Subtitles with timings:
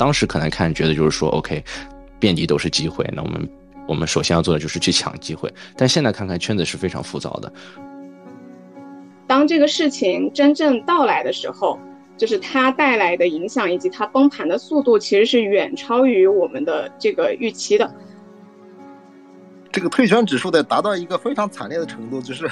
[0.00, 1.62] 当时可能看觉得就是说，OK，
[2.18, 3.50] 遍地都是机会，那我们
[3.86, 5.52] 我们首先要做的就是去抢机会。
[5.76, 7.52] 但现在看看圈子是非常浮躁的。
[9.26, 11.78] 当这个事情真正到来的时候，
[12.16, 17.94] 就是它带来的影响以及它崩盘的速度，其实是远超于我们的这个预期的。
[19.72, 22.50] 这个退圈指数得达到一个非常惨烈的程度，就是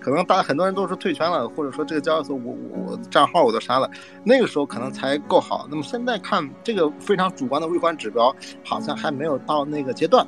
[0.00, 2.56] 可能大很多人都是退圈了，或者说这个交易所我
[2.86, 3.90] 我账号我都删了，
[4.24, 5.66] 那个时候可能才够好。
[5.70, 10.26] 那么现在看这个非常主观的微观指标，好像还没有到那个阶段。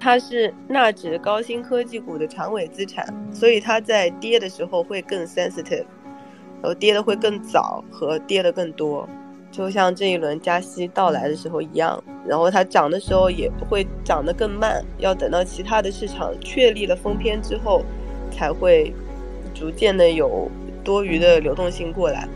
[0.00, 5.84] 它是纳指高新科技股的长尾资产，所以它在跌的时候会更 sensitive，
[6.62, 9.06] 然后跌的会更早和跌的更多。
[9.56, 17.82] 就像这一轮加息到来的时候一样，然后它涨的时候也会涨得更慢，要等到其他的市场确立了封篇之后，
[18.30, 18.92] 才会
[19.54, 20.50] 逐渐的有
[20.84, 22.28] 多余的流动性过来。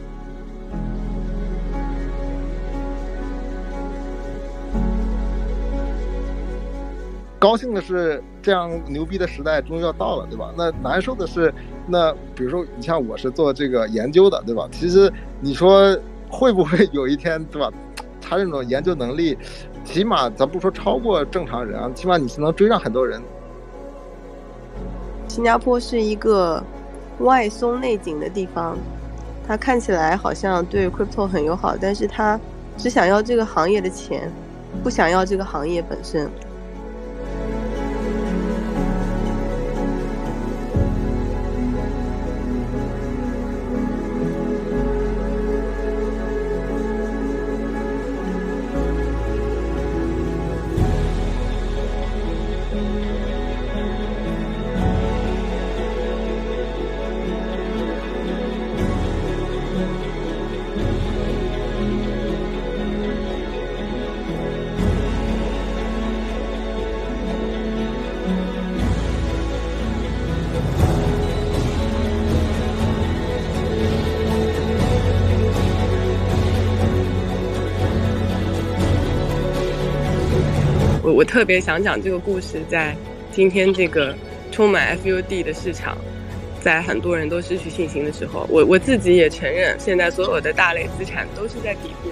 [7.38, 10.54] 高兴的是，这样牛逼的时代终于要到了，对吧？
[10.56, 11.52] 那难受的是，
[11.86, 14.66] 那比如说你像我是做这个研究的，对吧？
[14.72, 15.94] 其实你说。
[16.30, 17.70] 会不会有一天，对吧？
[18.22, 19.36] 他这种研究能力，
[19.84, 23.20] 起码咱不说超过正常人啊，起码你是能追上很多人。
[25.26, 26.62] 新加坡是一个
[27.18, 28.76] 外松内紧的地方，
[29.48, 32.38] 它看起来好像对 crypto 很友好，但是它
[32.76, 34.30] 只想要这个行业的钱，
[34.82, 36.30] 不想要这个行业本身。
[81.20, 82.96] 我特别想讲这个故事，在
[83.30, 84.16] 今天这个
[84.50, 85.98] 充满 FUD 的市场，
[86.62, 92.08] 在很多人都失去信心的时候，我我自己也承认，现在所有的大类资产都是在底部。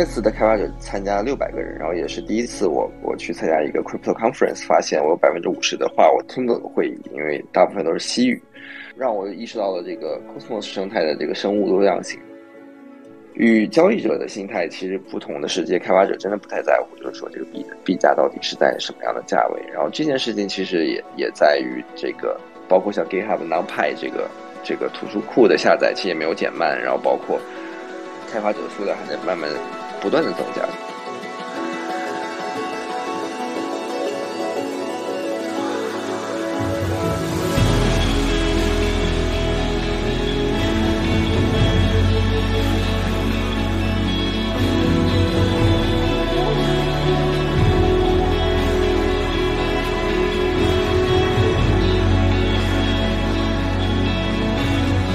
[0.00, 8.42] 那次的开发者参加六百个人，然后也是第一次我我去参加一个 crypto conference，发现我有百分之五十的话我听不懂会议，因为大部分都是西语，
[8.96, 12.18] 让我意识到了这个 cosmos 生态的这个生物多样性。
[13.34, 19.60] 与交易者的心态其实不同的世界，开发者真的不太在乎，就是说这个币的币价到底是在什么样的价位。
[19.70, 24.26] 然后这件事情其实也也在于这个，包括像 GitHub NumPy 这个
[24.64, 27.38] 这个图书库的下载其实也没有减慢，然后包括
[28.32, 29.50] 开发者的数量还在慢慢。
[30.00, 30.62] 不断的增加。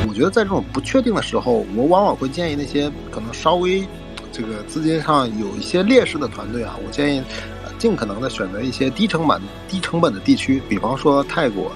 [0.07, 3.85] 我觉得在这种不确定的时候，我往往会建议那些可能稍微。
[4.35, 7.23] 这个资金上有一些劣势的团队啊，我建议
[7.77, 11.71] 尽可能的选择一些低成本、低成本的地区，比方说泰国。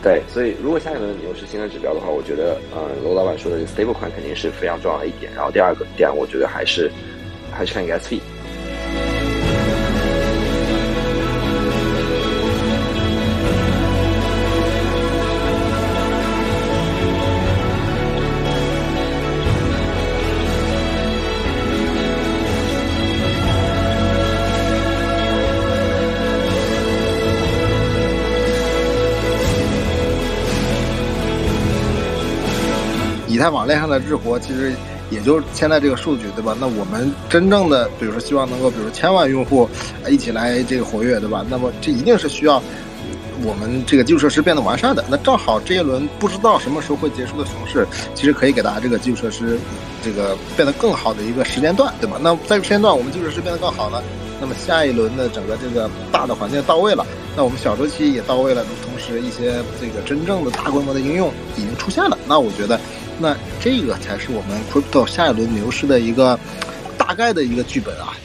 [0.00, 5.32] 对，所以如果下一轮牛市新的指标的话，我觉得，嗯，罗老板说的 stable 款肯定是非常重要的一点。
[5.34, 6.88] 然后第二个点，我觉得还是
[7.50, 8.20] 还是看 gas fee。
[33.44, 34.72] 在网链上的日活其实
[35.10, 36.56] 也就现在这个数据，对吧？
[36.58, 39.68] 那我们真正的，比如说希望能够，比如千万用户
[40.08, 41.44] 一起来这个活跃，对吧？
[41.50, 42.62] 那么这一定是需要
[43.44, 45.04] 我们这个基础设施变得完善的。
[45.10, 49.58] 那正好这一轮不知道什么时候会结束的熊市，其实可以给大家这个基础设施
[50.02, 52.16] 这个变得更好的一个时间段，对吧？
[52.22, 54.02] 那在这个时间段我们基础设施变得更好了，
[54.40, 57.06] 那么下一轮的整个这个大的环境到位了，
[57.36, 58.64] 那我们小周期也到位了，
[59.06, 62.16] 是一些这个真正的大规模的应用已经出现了。
[62.26, 62.80] 那我觉得，
[63.18, 66.38] 那这个才是我们 crypto 下一轮牛市的一个
[66.96, 68.16] 大概的一个剧本啊。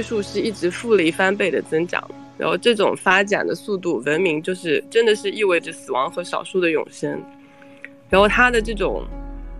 [0.00, 2.02] 技术是一直复利翻倍的增长，
[2.38, 7.22] 然后这种发展的速度，文明就是真的是意味着死亡和少数的永生。
[8.08, 9.04] 然后它的这种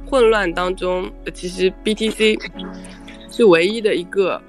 [0.06, 2.40] 混乱当中，其实 BTC
[3.31, 4.40] 是唯一的一个，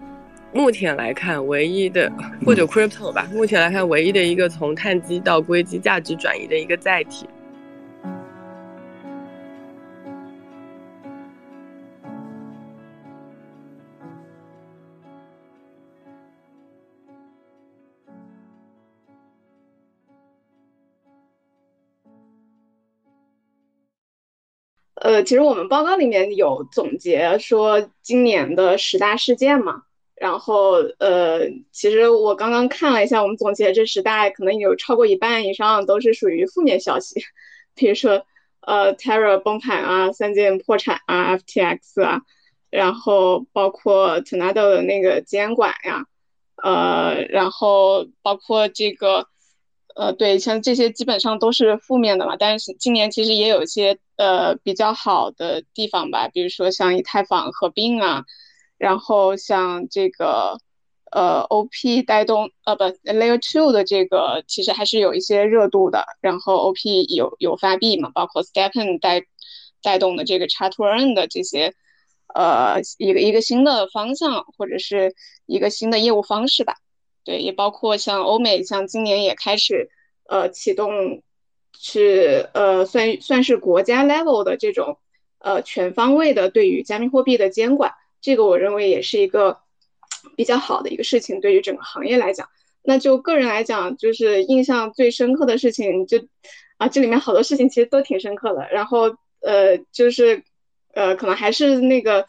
[0.54, 2.10] 目前来看唯一的
[2.46, 7.28] 或者 Crypto 吧，目前来看唯一的一个从碳基到硅基价值转移的一个载体。
[25.12, 29.84] 呃，其实我们报告里面有总结说今年的十大事件嘛，
[30.16, 37.22] 然后呃，其实我刚刚看了一下，我们总结这十大，可能有超过一半以上都是属于负面消息，
[37.76, 38.26] 比如说
[38.62, 42.22] 呃，Terra 崩盘啊，三箭破产啊，FTX 啊，
[42.70, 46.06] 然后包括 Tornado 的那个监管呀，
[46.64, 49.28] 呃，然后包括这个。
[49.96, 52.36] 呃，对，像这些基本上都是负面的嘛。
[52.38, 58.24] 但是今年其实也有一些呃比较好的地方吧，比如说像以太坊合并啊，
[58.78, 60.58] 然后像这个
[61.12, 66.06] 呃 OP 带动呃不 Layer Two 的这个其实还是有一些热度的。
[66.22, 69.24] 然后 OP 有有发币嘛，包括 Stepen 带
[69.84, 71.74] 带动的这个 Chatwin 的这些
[72.34, 75.16] 呃一个一个新的方向或者是
[75.46, 76.76] 一个新的业务方式吧。
[77.24, 79.90] 对，也包括像欧美，像今年也开始，
[80.28, 81.22] 呃，启动
[81.78, 84.98] 是呃，算算是国家 level 的这种
[85.38, 89.60] 呃全方位的对于加密货币的监管，这个我认为也是一个
[90.36, 92.50] 比较好的一个事情，对于整个行业来讲。
[92.82, 96.18] 那就个人来讲，就是印象最深刻的事情，就
[96.78, 98.68] 啊，这里面好多事情其实都挺深刻的。
[98.72, 100.44] 然后呃，就是
[100.96, 102.26] 呃，可能还是那个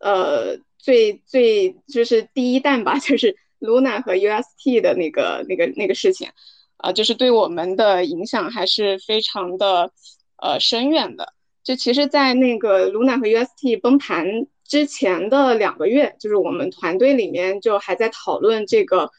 [0.00, 3.36] 呃，最最就是第一弹吧，就是。
[3.62, 6.28] Luna 和 UST 的那个、那个、那个事情，
[6.76, 9.92] 啊，就是对我们的影响还是非常的
[10.36, 11.32] 呃深远的。
[11.62, 19.12] 就其实，在那个 Luna 和 UST 崩盘之前的两个月，就是我们团队里面就还在讨论这个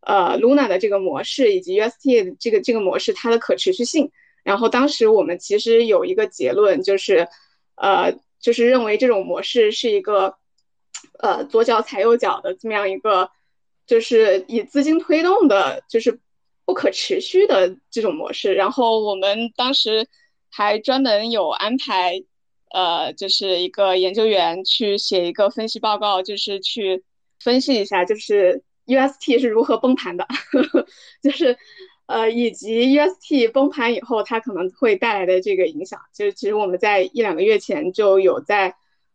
[0.00, 4.10] 呃 Luna 的这个模式以及 UST 这个这个模式它的可持续性。
[4.42, 7.28] 然后当时我们其实有一个结论，就是
[7.76, 10.34] 呃，就是认为这种模式是一个
[11.20, 13.30] 呃左脚踩右脚的这么样一个。
[13.86, 16.18] 就是以资金推动的，就是
[16.64, 18.54] 不可持续的这种模式。
[18.54, 20.08] 然后我们当时
[20.50, 22.22] 还专门有安排，
[22.72, 27.04] 呃，就是一个研究员去写一个分析报告，就是去
[27.38, 30.26] 分析一下，就是 UST 是如何崩盘的，
[31.22, 31.58] 就是
[32.06, 36.00] 呃，以及 UST 崩盘以后它可能会带来的这个影响。
[36.14, 38.74] 就是其实我们在一两个月前就有在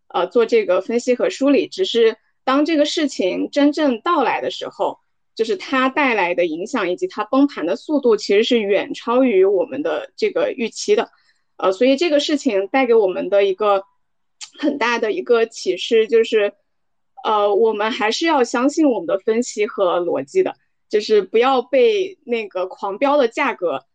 [0.09, 2.17] 呃做这个分析和梳理，只是。
[2.49, 4.97] 当这个事情真正到来的时候，
[5.35, 11.11] 就是它带来的影响以及它崩盘的速度，其实是远超于我们的这个预期的。
[11.57, 13.83] 呃，所以这个事情带给我们的一个
[14.57, 16.53] 很大的一个启示就是，
[17.23, 20.55] 呃，我们还是要相信我们的分析和逻辑的，
[20.89, 23.85] 就是不要被那个狂飙的价格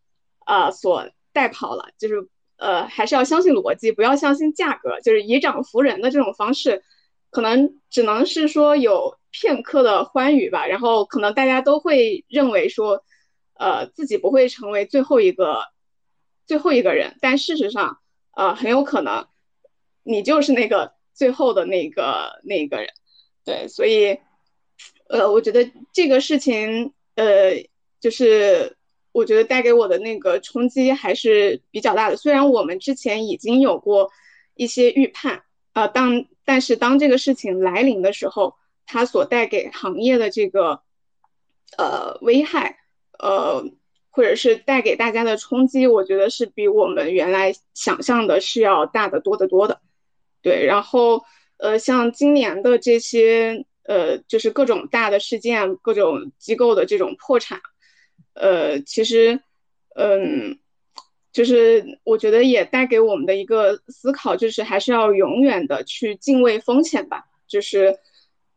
[0.44, 1.88] 啊所带跑了。
[1.98, 6.84] 就是呃，还是要相信逻辑，不要相信价格，就是以涨服人的这种方式。
[7.34, 13.04] 可能只能是说有片刻的欢愉吧，然后可能大家都会认为说，
[13.54, 15.64] 呃，自己不会成为最后一个
[16.46, 17.98] 最后一个人，但事实上，
[18.36, 19.26] 呃，很有可能
[20.04, 22.90] 你就是那个最后的那个那个人，
[23.44, 24.16] 对，所以，
[25.08, 27.66] 呃，我觉得这个事情，呃，
[27.98, 28.76] 就是
[29.10, 34.12] 我觉得带给我的那个冲击还是比较大的，虽然我们之前已经有过
[34.54, 35.42] 一些预判。
[35.72, 38.54] 呃，当但是当这个事情来临的时候，
[38.86, 40.82] 它所带给行业的这个
[41.76, 42.78] 呃危害，
[43.18, 43.64] 呃，
[44.10, 49.80] 或者是带给大家的冲击，我觉得是比我们原来想象的是要大得多得多的。
[50.42, 51.24] 对，然后
[51.56, 57.60] 呃，像今年的这些呃，就是各种大的事件，各种机构的这种破产，
[58.34, 59.40] 呃，其实
[59.94, 60.58] 嗯，
[61.34, 67.24] 就是我觉得也带给我们的一个思考，就是还是要永远的去敬畏风险吧。
[67.48, 67.98] 就是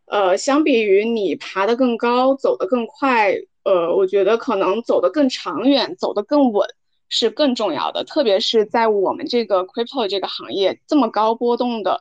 [0.05, 3.33] 呃，相比于你爬得更高，走得更快。
[3.63, 6.69] 呃，我觉得可能走得更长远，走得更稳
[7.09, 8.03] 是更重要的。
[8.05, 11.99] 特别是在我们这个 crypto 这个行业这么高波动的，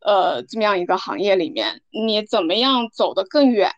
[0.00, 3.70] 呃，这么样一个行业里面，你怎么样走得更远，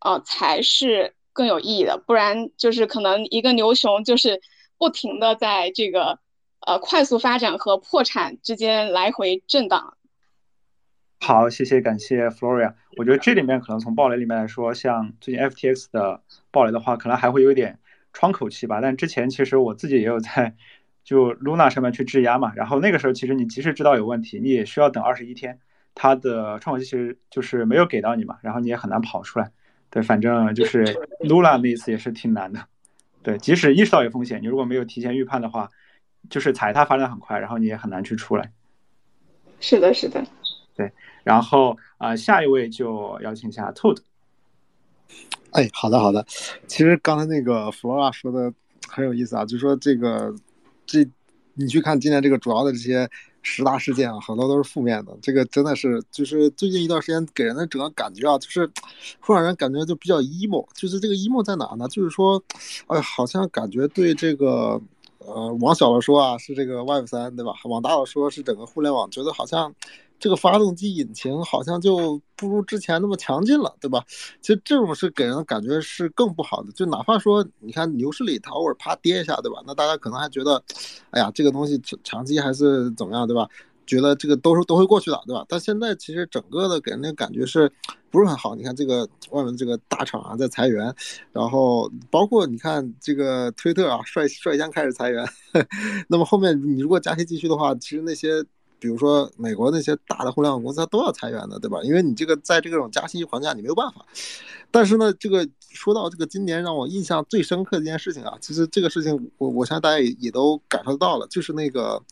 [0.00, 2.02] 啊，才是更有意义的。
[2.04, 4.40] 不然就是可能一个牛熊就是
[4.82, 6.18] 不停的在这个
[6.66, 9.96] 呃快速发展和破产之间来回震荡。
[11.20, 12.74] 好，谢谢，感谢 Floria。
[12.96, 16.20] 我觉得这里面可能从暴雷里面来说，像最近 FTX 的
[16.50, 17.78] 暴雷的话，可能还会有一点
[18.12, 18.80] 窗口期吧。
[18.80, 20.56] 但之前其实我自己也有在
[21.04, 25.60] 就 Luna 上面去质押嘛，然后那个时候其实你即使知道有问题，你也需要等二十一天，
[25.94, 29.52] 它的窗口期其实就是没有给到你嘛，然后你也很难跑出来。
[29.90, 30.84] 对，反正就是
[31.20, 32.66] Luna 那一次也是挺难的。
[33.22, 35.70] 对，即使意识到有风险，你如果没有提前预判的话，
[36.28, 38.52] 就是踩踏发展很快，然后你也很难去出来。
[39.60, 40.24] 是的，是的。
[40.74, 40.90] 对。
[41.22, 43.98] 然后啊，下一位就邀请一下 Toad。
[45.52, 46.26] 哎，好的好的。
[46.66, 48.52] 其实刚才那个 Flora 说的
[48.88, 50.34] 很有意思啊，就说这个
[50.84, 51.06] 这
[51.54, 53.08] 你去看今年这个主要的这些
[53.42, 55.16] 十大事件啊，很多都是负面的。
[55.20, 58.70] 这个真的是就是最近一段时间给人的整个感觉啊，就是
[59.20, 60.66] 会让人感觉就比较 emo。
[60.74, 61.86] 就是这个 emo 在哪呢？
[61.88, 62.42] 就是说，
[62.86, 64.80] 哎，好像感觉对这个
[65.18, 67.52] 呃往小了说啊是这个 Web 三对吧？
[67.64, 69.74] 往大了说是整个互联网，觉得好像。
[70.22, 74.04] 这个发动机引擎好像就不如之前那么强劲了，对吧？
[74.40, 76.70] 其实这种是给人的感觉是更不好的。
[76.70, 79.60] 就哪怕说你看牛市里它偶尔啪跌一下，对吧？
[79.66, 80.62] 那大家可能还觉得，
[81.10, 83.48] 哎呀，这个东西长期还是怎么样，对吧？
[83.84, 85.44] 觉得这个都是都会过去的，对吧？
[85.48, 87.68] 但现在其实整个的给人的感觉是
[88.08, 88.54] 不是很好？
[88.54, 90.94] 你看这个外面这个大厂啊在裁员，
[91.32, 95.26] 然后包括你看这个推特啊率率先开始裁员，
[96.06, 98.44] 那么后面你如果加息继续的话，其实那些。
[98.82, 101.78] 比如说美国那些大的互联网公司，它都要裁员的，对吧？
[101.84, 104.04] 因为你这个在这种加息环境下，你没有办法。
[104.72, 112.02] 但是呢，这个说到这个今年让我印象最深刻的一件事情啊，其实这个事情我我相信大家也也都感受到了，就是那个，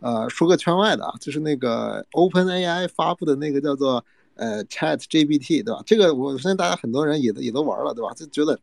[0.00, 4.04] 呃，说个圈外的啊，就是那个 Open AI 发布的那个叫做
[4.34, 5.80] 呃 Chat GPT，对吧？
[5.86, 8.12] 这个我相信大家很多人也都也都玩了，对吧？
[8.14, 8.58] 就觉得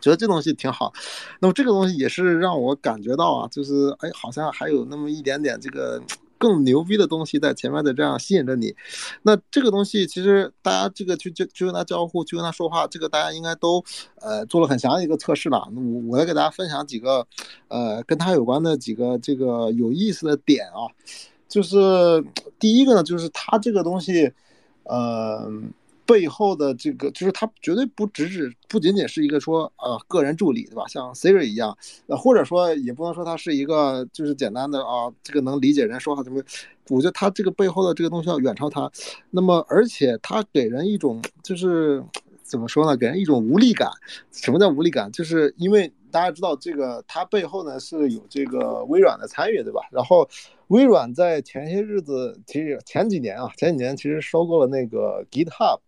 [0.00, 0.90] 觉得这东西挺好。
[1.40, 6.00] 那么这个东西也是让我感觉到啊，就是哎，好像还有那么一点点这个。
[6.38, 8.74] 更牛逼的东西在前面的这样吸引着你，
[9.22, 13.82] 那这个东西其实大家这个去就去跟他交互，去跟他说话，这个大家应该都
[14.20, 15.68] 呃做了很详细一个测试了。
[15.72, 17.26] 那我我来给大家分享几个
[17.68, 20.86] 呃跟他有关的几个这个有意思的点啊，
[21.48, 21.78] 就是
[22.58, 24.32] 第一个呢，就是他这个东西，
[24.84, 25.50] 呃。
[26.06, 30.84] 背后的这个就是它绝对不只是不仅仅是一个说呃个人助理对吧？
[30.88, 36.42] 像 Siri 一样，呃或者说也不能说它是一个就是简单的啊这个能理解人说话怎么？
[36.90, 38.90] 我觉得它这个背后的这个东西要远超它。
[39.30, 42.04] 那么而且它给人一种就是
[42.42, 42.94] 怎么说呢？
[42.96, 43.90] 给人一种无力感。
[44.30, 45.10] 什么叫无力感？
[45.10, 49.80] 就是因为大家知道这个它背后呢是有这个微软的参与对吧？
[49.90, 50.28] 然后
[50.68, 55.78] 微软在前些日子其实前几年啊前几年其实收购了那个 GitHub。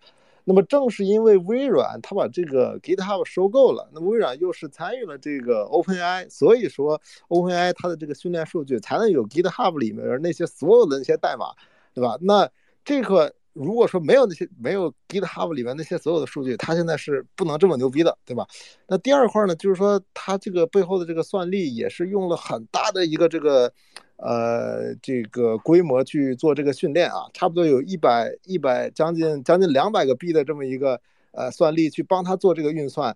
[0.49, 11.47] 那么正是因为微软它把这个 GitHub 收购了，那么微软又是参与了这个 OpenAI，所以说 OpenAI 它的这个训练数据才能有 GitHub 里面那些所有的那些代码，
[11.93, 12.17] 对吧？
[12.21, 12.49] 那
[12.85, 18.47] 这个如果说没有那些没有 GitHub 里面那些所有的数据，它现在是不能这么牛逼的，对吧？
[18.87, 23.73] 那第二块呢，就是说它这个背后的这个算力也是用了很大的一个这个。
[24.19, 30.99] 呃，这个规模去做这个训练啊，差不多有一百一百将近将近两百个 B 的这么一个
[31.33, 33.15] 呃算力去帮他做这个运算，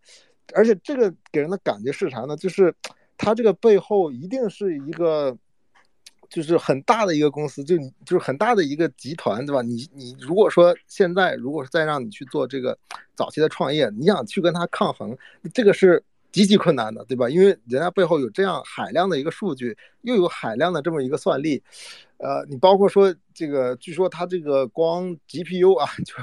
[0.52, 2.36] 而且这个给人的感觉是啥呢？
[2.36, 2.74] 就是
[3.16, 5.34] 它这个背后一定是一个
[6.28, 9.62] 就是很大的一个公司，就就是很大的一个集团，对吧？
[9.62, 12.76] 你你如果说现在如果再让你去做这个
[13.14, 15.16] 早期的创业，你想去跟他抗衡，
[15.54, 16.02] 这个是。
[16.32, 17.28] 极其困难的，对吧？
[17.28, 21.62] 因为人家背后有这样海量的一个数据，又有海量的这么一个算力，
[22.18, 26.14] 呃，你包括说这个，据说他这个光 GPU 啊，就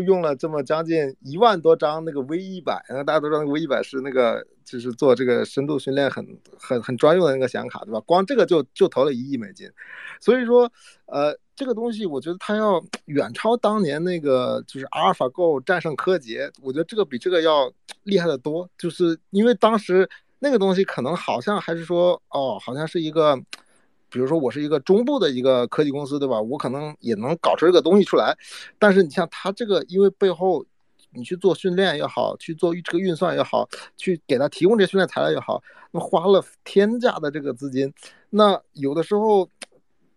[0.00, 6.26] 就用了这么将近一万多张那个 V 一百，那大家都知道那个 V 一百是那个就是做这个深度训练很
[6.58, 8.00] 很很专用的那个显卡，对吧？
[8.00, 9.70] 光这个就就投了一亿美金，
[10.20, 10.70] 所以说，
[11.06, 11.38] 呃。
[11.54, 16.50] 这个东西，我觉得它要远超当年那个，就是阿尔法 Go 战胜柯洁。
[16.62, 17.70] 我觉得这个比这个要
[18.04, 23.36] 厉害的多，就是因为当时那个东西可能好像还是说，哦，好像是一个，
[24.08, 26.40] 比如说我是一个中部的一个科技公司，对吧？
[26.40, 28.36] 我可能也能搞出这个东西出来。
[28.78, 30.64] 但是你像它这个，因为背后
[31.10, 33.68] 你去做训练也好，去做这个运算也好，
[33.98, 37.92] 去给他提供这些训练材料也好，那花了天价的这个资金，
[38.30, 39.46] 那有的时候。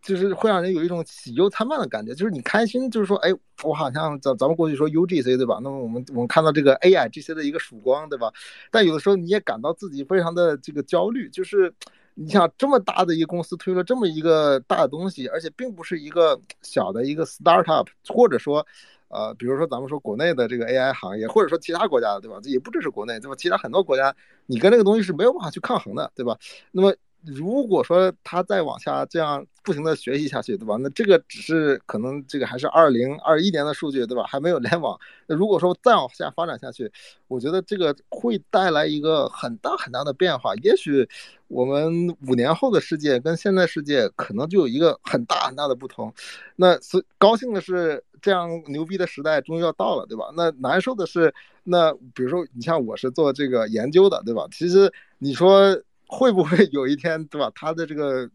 [0.05, 3.33] 就是会让人有一种喜忧参半的感觉，就是你开心，就是说，哎，
[3.63, 5.59] 我好像咱咱们过去说 UGC 对吧？
[5.63, 8.31] 那么我们我们看到这个 A I G C 的一个曙光对吧？
[8.69, 11.73] 但有的时候你也感到自己非常的这个焦虑，就是
[12.13, 18.63] 你想这么大的一个公司推了这么一个大的东西，而且并不是一个小的一个 startup，或者说，
[19.07, 22.37] 呃，比如说咱们说国内的这个 AI 行业，或者说其他国家的对吧？
[22.43, 23.35] 这也不只是国内对吧？
[23.35, 26.37] 其他很多国家，你跟这个东西是没有办法去抗衡的对吧？
[26.71, 26.95] 那么。
[27.25, 30.77] 如果说他再往下这样不停的学习下去，对吧？
[30.79, 34.23] 那这个只是可能这个还是二零二一年的数据，对吧？
[34.27, 34.99] 还没有联网。
[35.27, 36.91] 那如果说再往下发展下去，
[37.27, 40.53] 我觉得这个会带来一个很大很大的变化。
[40.63, 41.07] 也许
[41.47, 46.13] 我们五年后的世界跟现在世界可能就有一个很大很大的不同。
[46.55, 50.25] 那所高兴的是，这样牛逼的时代终于要到了，对吧？
[50.35, 54.47] 那难受的是，那比如说你像我是做这个研究的，对吧？
[54.51, 55.81] 其实你说。
[56.07, 57.51] 会不会有一天，对吧？
[57.55, 58.29] 他的这个，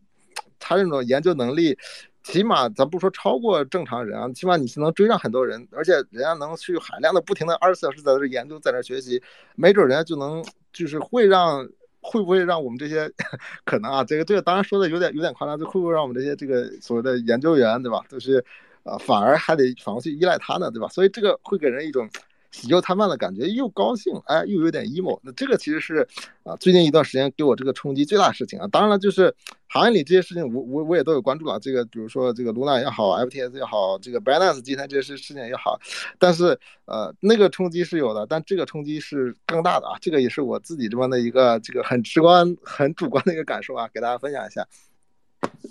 [0.59, 1.77] 他这种研究能力，
[2.23, 9.23] 起码咱不说超过正常人啊，起码你是能追上很多人，而且人家能去海量的、不停的二十四小时在这研究，在这学习，
[9.55, 11.67] 没准人家就能，就是会让，
[12.00, 13.11] 会不会让我们这些，
[13.65, 18.03] 可能啊，这个这个当然说的有点有点夸张，就会不会让我们这些这个所谓的研究员，对吧？
[18.09, 18.45] 都是，
[18.83, 20.89] 啊，反而还得反而去依赖他呢，对吧？
[20.89, 22.09] 所以这个会给人一种。
[22.50, 25.19] 喜忧参半的感觉，又高兴，哎，又有点 emo。
[25.23, 26.07] 那这个其实是
[26.42, 28.66] 啊，最近一段时间给我这个冲击最大的事情啊。
[28.69, 29.35] 当然了，就是
[29.69, 31.61] 行业里这些事情，我我我也都有关注了。
[31.61, 35.78] 这个比如说这个 Luna 也好，FTS 也好，这个 Binance 今天这些事事情也好，
[36.19, 39.97] 但是呃，那个冲击是有的，但这个冲击是更大的啊。
[40.00, 44.66] 这个也是我自己这边的一个这个很直观、很主观的一个感受啊，给大家分享一下。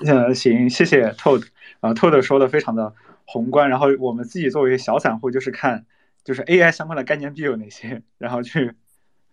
[0.06, 1.44] 呃，行，谢谢 Todd
[1.82, 2.94] 啊，Todd 说的非常的
[3.26, 5.86] 宏观，然后我们自己作为小散户，就是看。
[6.30, 8.76] 就是 AI 相关的概念币有哪些，然后去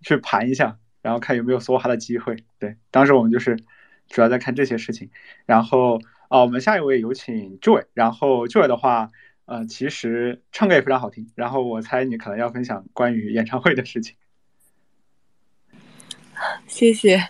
[0.00, 2.42] 去盘一下，然后看有没有梭哈的机会。
[2.58, 3.54] 对，当时我们就是
[4.08, 5.10] 主要在看这些事情。
[5.44, 7.84] 然后啊，我们下一位有请 Joy。
[7.92, 9.10] 然后 Joy 的话，
[9.44, 11.30] 呃，其实唱歌也非常好听。
[11.34, 14.16] 然后我猜你可能要分享关于演唱会的事情。
[16.66, 17.22] 谢谢。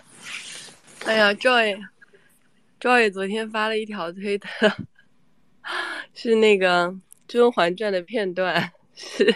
[1.05, 4.47] 哎呀，Joy，Joy 昨天发了一条推特，
[6.15, 6.87] 是那个
[7.27, 9.35] 《甄嬛传》的片段，是。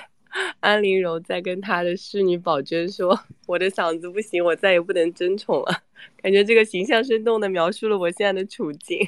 [0.60, 5.84] 安陵容在跟她的侍女宝娟说：“我的嗓子不行，我再也不能争宠了。”
[6.22, 9.08] 感觉这个形象生动的描述了我现在的处境，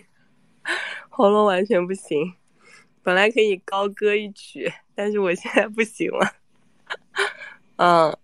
[1.09, 2.33] 喉咙完全不行。
[3.01, 6.36] 本来可以高歌一曲，但是我现在不行了。
[7.75, 8.17] 嗯，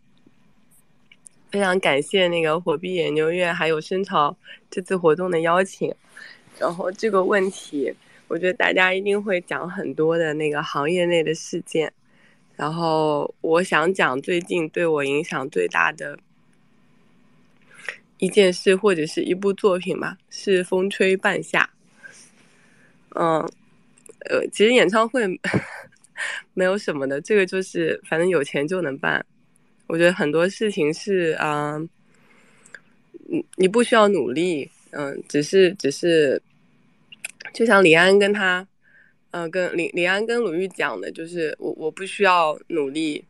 [1.51, 4.37] 非常感谢那个火币研究院还有深潮
[4.69, 5.93] 这次活动的邀请。
[6.57, 7.93] 然后这个问题，
[8.27, 11.91] 我觉得大家一定会讲很多的那个行业内的事件。
[12.59, 16.19] 然后我想讲最近对我影响最大的
[18.17, 21.69] 一件事或者是一部作品吧，是《风吹半夏》。
[23.15, 23.39] 嗯，
[24.29, 25.25] 呃，其实演唱会
[26.53, 29.25] 没有什么的，这个就是反正有钱就能办。
[29.87, 31.77] 我觉得很多事情是啊，
[33.31, 36.41] 嗯，你不需要努力，嗯，只是只是，
[37.53, 38.67] 就像李安跟他。
[39.31, 43.23] 嗯，跟李李安跟鲁豫讲的就是，我我不需要努力，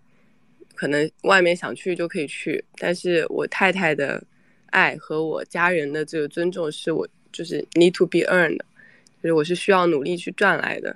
[0.73, 4.23] 可能外面想去就可以去，但是我太太的
[4.67, 8.59] 爱和我家人的这个尊重是我就是 need to be earned，
[9.21, 10.95] 就是我是需要努力去赚来的。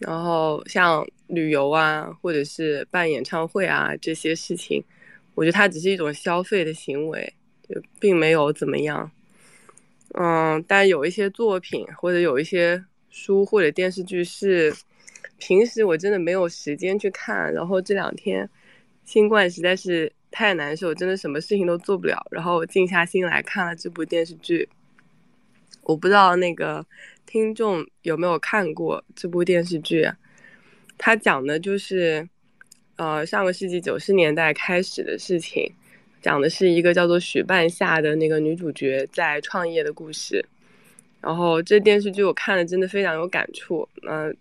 [0.00, 4.80] 然后像旅游啊，或者是办演唱会啊这些事情，
[5.34, 7.34] 我觉得它只是一种消费的行为，
[7.68, 9.10] 就并没有怎么样。
[10.14, 12.84] 嗯，但有一些作品或者有一些。
[13.10, 14.72] 书或者电视剧是
[15.38, 18.48] 平时我真的没有时间去看，然后这两天
[19.04, 24.68] 新冠实在是太难受，真的什么事情都做不了，然后静下心来看了这部电视剧。
[25.82, 26.84] 我不知道那个
[27.26, 30.08] 听众有没有看过这部电视剧，
[30.98, 32.28] 它讲的就是
[32.96, 35.72] 呃上个世纪九十年代开始的事情，
[36.20, 40.44] 讲的是一个叫做许半夏的那个女主角在创业的故事。
[41.20, 43.86] 然后这电视剧我看了，真的非常有感触。
[44.08, 44.34] 嗯，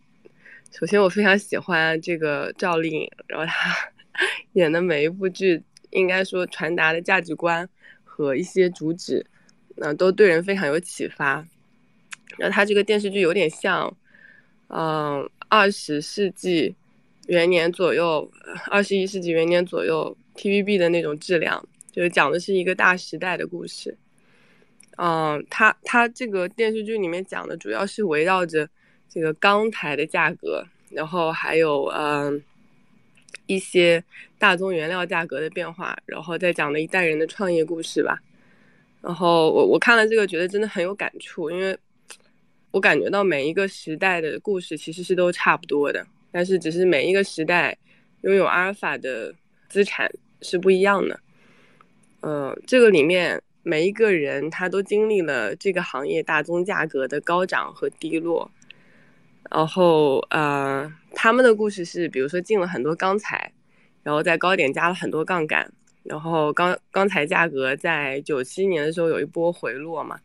[0.71, 3.75] 首先我非常喜欢这个赵丽颖，然后她
[4.53, 7.67] 演的每一部剧，应该说传达的价值观
[8.03, 9.25] 和一些主旨，
[9.77, 11.45] 嗯，都对人非常有启发。
[12.37, 13.93] 然后她这个电视剧有点像，
[14.67, 16.73] 嗯，二十世纪
[17.27, 18.31] 元年左右，
[18.69, 23.97] 二十一世纪元年左右 TVB 的那种质量，就是讲的是一个大时代的故事。
[25.01, 28.67] 嗯，它它这个电视剧里面讲的主要是围绕着
[29.07, 32.43] 这个钢材的价格，然后还有嗯
[33.45, 34.03] 一些
[34.37, 38.19] 大宗原料价格的变化，然后再讲的一代人的创业故事吧。
[39.01, 41.77] 然后我我看了这个，觉得真的很有感触，因为
[42.71, 47.77] 我感觉到每一个时代的故事其实是都差不多的，但是只是每一个时代
[48.23, 49.33] 拥有阿尔法的
[49.69, 51.17] 资产是不一样的。
[52.19, 53.41] 呃，这个里面。
[53.69, 58.49] 每一个人他都经历了这个行业大宗价格的高涨和低落，
[59.51, 63.53] 然后呃，他们的故事是，比如说进了很多钢材，
[64.01, 70.19] 然后在高点加了很多杠杆，然后钢钢材价格在九七年的时候有一波回落嘛，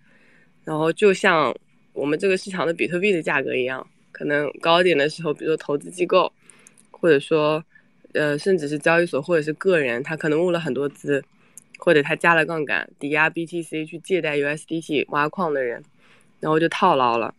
[0.64, 1.54] 然后就像
[1.92, 6.32] 我们这个市场的比特币的价格一样，可能高点的时候，比如说投资机构，
[6.90, 7.62] 或者说
[8.14, 11.22] 呃，甚至是交易所或者是个人，他可能募了很多资。
[11.78, 15.82] 或者他加了杠杆，抵押 BTC 去借贷 USDT 挖矿的人，
[16.40, 17.34] 然后就套牢了。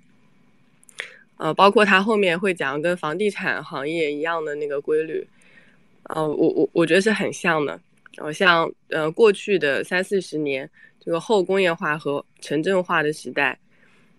[1.38, 5.28] 呃，包括他后面会讲跟房地产行业一样的那个规律，
[6.04, 7.80] 呃，我我我觉得是很像的。
[8.15, 10.69] 然呃，像呃过去的三四十年
[11.00, 13.60] 这个后工业化和城镇化的时代，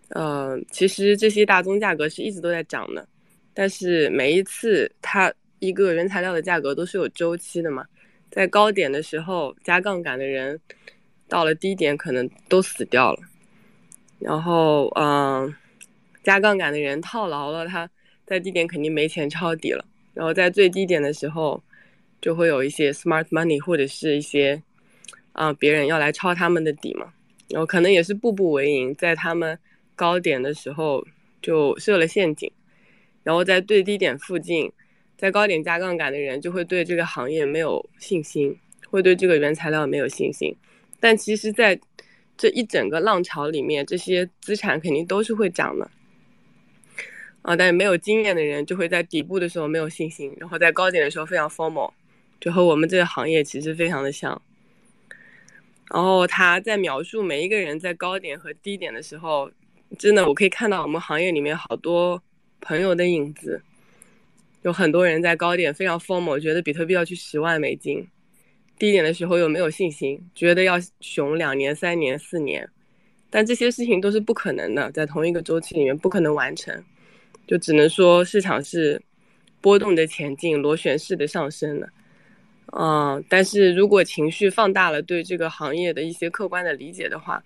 [0.08, 3.08] 呃，其实这些大宗价格是一直都在涨的，
[3.54, 7.86] 但是每一次它一个原材料的价格都是有周期的嘛。
[8.30, 10.60] 在高点的时候加杠杆的人，
[11.28, 13.20] 到了低点可能都死掉了。
[14.18, 15.54] 然后，嗯，
[16.22, 17.88] 加杠杆的人套牢了，他
[18.26, 19.84] 在低点肯定没钱抄底了。
[20.12, 21.62] 然后在最低点的时候，
[22.20, 24.62] 就会有一些 smart money 或者是一些
[25.32, 27.12] 啊别人要来抄他们的底嘛。
[27.48, 29.58] 然后可能也是步步为营，在他们
[29.94, 31.06] 高点的时候
[31.40, 32.50] 就设了陷阱，
[33.22, 34.70] 然后在最低点附近。
[35.16, 38.56] 在高点加杠杆的人就会对这个行业没有信心，
[38.90, 40.54] 会对这个原材料没有信心。
[41.00, 41.78] 但其实，在
[42.36, 45.90] 这一整个浪潮里面，这些资产肯定都是会涨的。
[47.42, 51.92] 啊，但是没有经验的人就会在底部的时候没有信心，然后在高点的时候非常 formal，
[52.40, 54.42] 就和我们这个行业其实非常的像。
[55.92, 59.50] 然后他在描述每一个人在高点和低点的时候，
[59.98, 62.20] 真的我可以看到我们行业里面好多
[62.60, 63.62] 朋友的影子。
[64.66, 68.04] 有很多人在高点非常疯魔，觉得比特币要去十万美金；
[68.76, 72.68] 低点的时候又没有信心，觉得要熊两年、三年、四年。
[73.30, 76.82] 但这些事情都是不可能的，在同一个周期里面不可能完成，
[77.46, 79.00] 就只能说市场是
[79.60, 81.88] 波动的前进、螺旋式的上升的。
[82.76, 87.40] 嗯，但是如果情绪放大了对这个行业的一些客观的理解的话，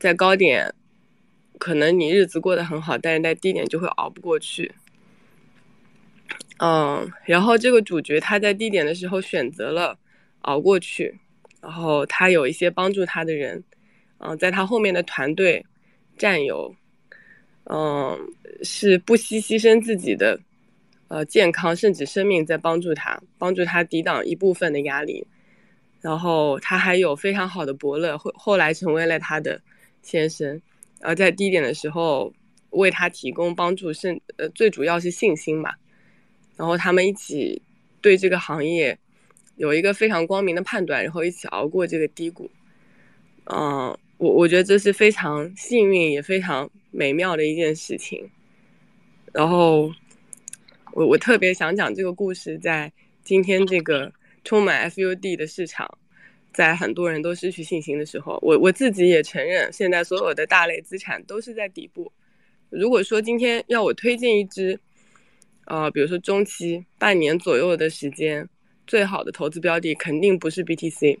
[0.00, 0.74] 在高点
[1.56, 4.72] 可能你日子过得很好，但是在低点就会熬不过去。
[6.62, 9.98] 嗯，然后这个主角他在低点的时候选择了
[10.42, 11.18] 熬过去，
[11.62, 13.64] 然后他有一些帮助他的人，
[14.18, 15.64] 嗯，在他后面的团队
[16.18, 16.74] 战友，
[17.64, 18.14] 嗯，
[18.62, 20.38] 是不惜牺牲自己的
[21.08, 25.26] 呃健康甚至生命在帮助他，帮助他抵挡一部分的压力，
[26.02, 29.58] 然后他还有非常好的伯乐，后后来成为了他的
[30.02, 30.46] 先生，
[31.00, 32.30] 然后在低点的时候
[32.68, 35.74] 为他提供帮助，甚呃最主要是信心吧。
[36.60, 37.62] 然后他们一起
[38.02, 38.98] 对这个行业
[39.56, 42.50] 有一个非常光明的判断，然后一起熬过这个低谷。
[43.46, 48.30] 嗯，我我觉得这是非常幸运也非常美妙的一件事情。
[49.32, 49.90] 然后
[50.92, 52.92] 我我特别想讲这个故事，在
[53.24, 54.12] 今天这个
[54.44, 55.90] 充满 FUD 的市场，
[56.52, 62.12] 在很多人都失去信心的时候，我我自己也承认，现在所有的大类资产都是在底部。
[62.68, 64.78] 如果说今天要我推荐一只，
[65.70, 68.48] 啊，比如说中期半年左右的时间，
[68.88, 71.16] 最好的投资标的肯定不是 BTC，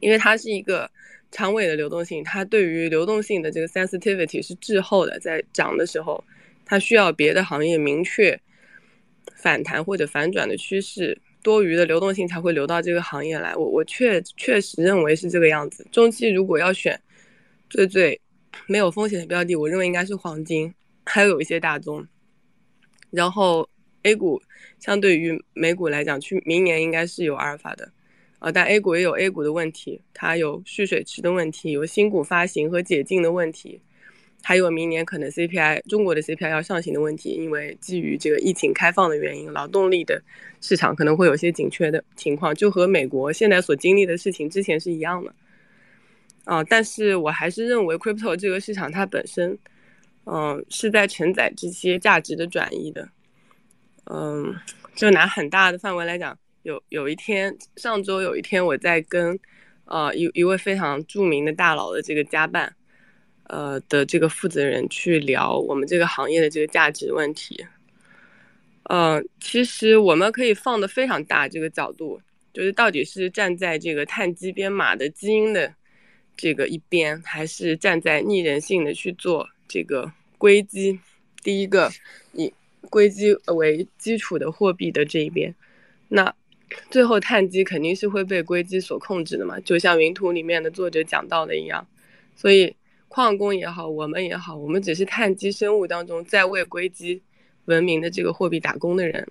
[0.00, 0.88] 因为它是一个
[1.32, 6.22] 长尾的流动性，它对于流动性的这个 sensitivity 是滞后的，在涨的时候，
[6.64, 8.40] 它需要别的行业明确
[9.34, 13.52] 反弹或者反转的趋势，多余的流动性才会流到这个行业来。
[13.56, 15.84] 我我确确实认为是这个样子。
[15.90, 17.00] 中期如果要选
[17.68, 18.20] 最最
[18.68, 20.72] 没有风险的标的，我认为应该是黄金，
[21.04, 22.06] 还有一些大宗。
[23.10, 23.68] 然后
[24.02, 24.40] A 股
[24.78, 27.92] 相对于美股来讲，去明年应该是有阿尔法的，
[28.38, 33.80] 啊，但 A 股也有 A 股的问题，它有蓄水池的问题，有新股发行和解禁的问题，
[34.42, 40.22] 还有明年可能 CPI 中国的 CPI 要上行的问题，因为基于这个疫情开放的原因，劳动力的
[40.60, 45.34] 市场可能会有些紧缺的情况，就和美国现在所经历的事情之前是一样的，
[46.44, 49.58] 啊，但是我还是认为 Crypto 这个市场它本身。
[50.32, 53.08] 嗯，是在承载这些价值的转移的。
[54.04, 54.54] 嗯，
[54.94, 59.38] 就拿很大的范围来讲，有有一天，上周有一天，我在跟
[59.86, 62.72] 呃一一位非常著名的大佬的这个家办，
[63.44, 67.66] 呃的这个负责人去聊我们这个行业的这个价值问题。
[68.84, 72.20] 呃，其实我们可以放的非常大，这个角度
[72.52, 75.72] 就是到底是站在这个碳基编码的基因的
[76.36, 80.10] 这个一边，还是站在逆人性的去做这个
[80.40, 80.98] 硅基，
[81.42, 81.92] 第一个
[82.32, 82.50] 以
[82.88, 85.54] 硅基为基础的货币的这一边，
[86.08, 86.34] 那
[86.90, 91.86] 最后碳基肯定是会被硅基所控制的嘛，就像云图里面的作者讲到的一样，
[92.34, 92.74] 所以
[93.08, 97.22] 矿工也好，我们也好，我们只是碳基生物当中在为硅基。
[97.66, 99.28] 文明的这个货币打工的人，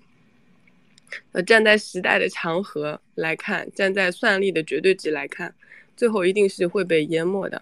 [1.32, 5.54] 呃，站在时代的长河来看，站在算力的绝对值来看，
[5.94, 7.60] 最后一定是会被淹没的。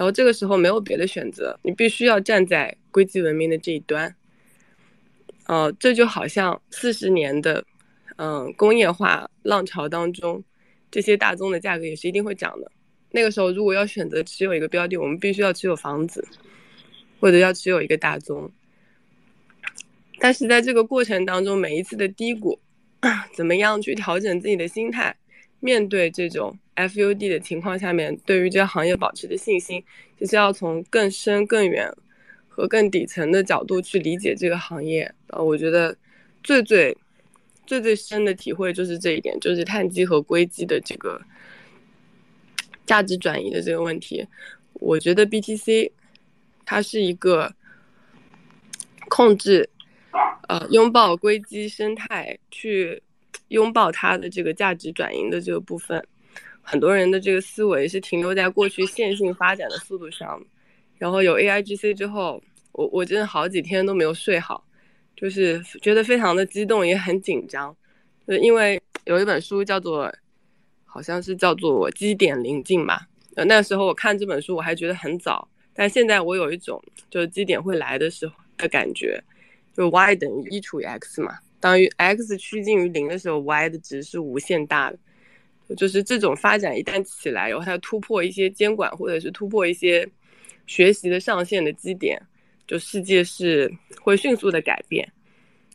[0.00, 4.16] 然后这个时候没有别的选择，你必须要站在硅基文明的这一端。
[5.46, 7.62] 呃，这就好像四十年的，
[8.16, 10.42] 嗯，工业化浪潮当中，
[10.90, 12.72] 这些大宗的价格也是一定会涨的。
[13.10, 16.26] 那个时候如果要选择持有一个标的，我们必须要持有房子，
[17.20, 18.50] 或者要持有一个大宗。
[20.18, 22.58] 但是在这个过程当中，每一次的低谷，
[23.36, 25.14] 怎么样去调整自己的心态，
[25.60, 29.82] 面对这种 FUD 的情况下面，对于这个行业保持的信心，
[30.18, 31.90] 就是要从更深、更远
[32.48, 35.12] 和更底层的角度去理解这个行业。
[35.28, 35.96] 呃，我觉得
[36.42, 36.96] 最最
[37.66, 41.20] 最最深的体会就是这一点，就是碳基和硅基的这个
[42.86, 44.26] 价值转移的这个问题。
[44.74, 45.90] 我觉得 BTC
[46.64, 47.54] 它是一个
[49.08, 49.68] 控制。
[50.48, 53.00] 呃，拥抱硅基生态，去
[53.50, 56.04] 拥抱它的这个价值转移的这个部分，
[56.62, 60.40] 很多人的这个思维是停留在过去线性发展的速度上。
[60.98, 62.42] 然后有 AIGC 之后，
[62.72, 64.62] 我我真的好几天都没有睡好，
[65.16, 67.74] 就是觉得非常的激动，也很紧张。
[68.26, 70.12] 就因为有一本书叫做，
[70.84, 73.08] 好像是叫做《基点临近》吧。
[73.36, 79.22] 呃，那时候我看这本书，我还觉得很早，但现在我有一种就是基点会来的时候的感觉。
[79.72, 84.98] 就 y 等于一除以 x 嘛，当于 x 趋近于零的时候，y 的值是无限大的。
[85.76, 90.08] 就是这种发展一旦起来，然后它突破一些监管或者是突破一些
[90.66, 92.20] 学习的上限的基点，
[92.66, 95.10] 就世界是会迅速的改变。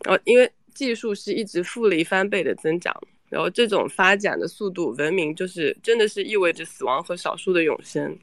[0.04, 2.96] 然后因为技术是一直复利翻倍的增长，
[3.30, 8.18] 然后这种发展的速度，文明就是真的是意味着死亡和少数的永生。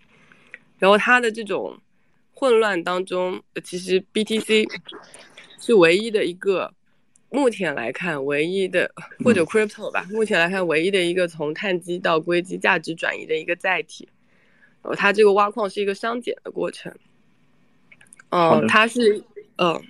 [0.78, 1.78] 然后它的这种
[2.32, 4.66] 混乱当中，其实 BTC。
[5.64, 6.74] 是唯一的一个，
[7.32, 8.92] 目前来看唯一的
[9.24, 14.06] 或者 crypto 吧，目前来看唯一的一个从碳基到硅基价值转移的一个载体。
[14.82, 16.92] 哦，它这个挖矿是一个商减的过程。
[18.30, 19.24] 哦，它是，
[19.56, 19.82] 嗯，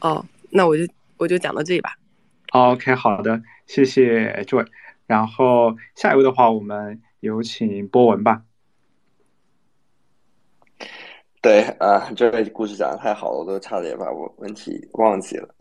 [0.00, 0.84] 哦，那我就
[1.16, 1.96] 我就讲到这里吧。
[2.52, 4.66] OK，好的，谢谢 Joy。
[5.06, 8.42] 然后下一位的话，我们有请波文吧。
[11.42, 15.54] 对啊，这个故事讲的太好了，我都差点把我问题忘记了。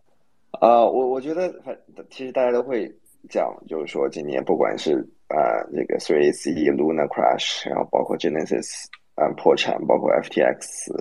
[0.60, 1.78] 啊，我我觉得，反
[2.10, 2.90] 其实大家都会
[3.30, 8.86] 讲，就是说今年不管是啊这个 Three C Luna Crash，然后包括 Genesis
[9.16, 10.92] 啊破产，包括 FTX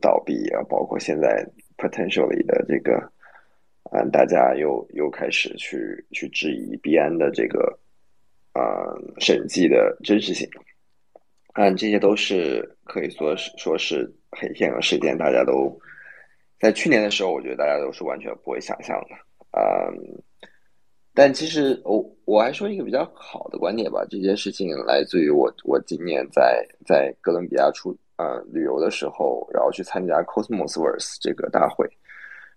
[0.00, 3.12] 倒闭啊，包括现在 potentially 的这个，
[3.92, 7.78] 嗯，大家又又开始去去质疑币安的这个
[8.52, 8.62] 啊
[9.20, 10.48] 审计的真实性。
[11.54, 15.78] 嗯，这些都是可以说是说是黑天鹅事件，大家都
[16.64, 19.10] 在去年的时候，我觉得大家都是完全不会想象的。
[19.52, 19.92] 嗯，
[21.12, 31.86] 但其实我我还说一个比较好的观点吧，这件事情来自于我我今年在在哥伦比亚出呃旅游的时候，然后去参加 Cosmosverse 这个大会，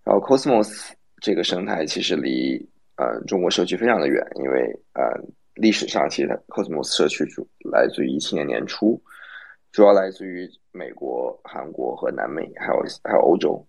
[0.05, 2.57] 然后 Cosmos 这个生态其实离
[2.95, 5.03] 呃中国社区非常的远，因为呃。
[5.59, 9.01] 历史上，其实 Cosmos 社区主来自于一七年年初，
[9.71, 13.67] 主要来自于美国、韩国和南美，还有还有欧洲。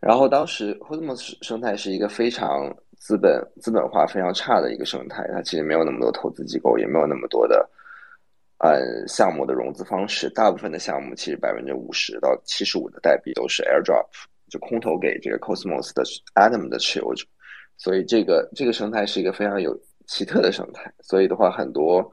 [0.00, 7.68] 然后当时 Cosmos 生态是一个非常资本资本化非常差的一个生态，它其实没有那么多投资机构，也没有那么多的
[8.58, 10.28] 呃项目的融资方式。
[10.30, 14.06] 大部分的项目其实百分之五十到七十五的代币都是 Airdrop，
[14.48, 16.02] 就空投给这个 Cosmos 的
[16.34, 17.24] Atom 的持有者。
[17.76, 19.78] 所以这个这个生态是一个非常有。
[20.06, 22.10] 奇特的生态，所以的话，很多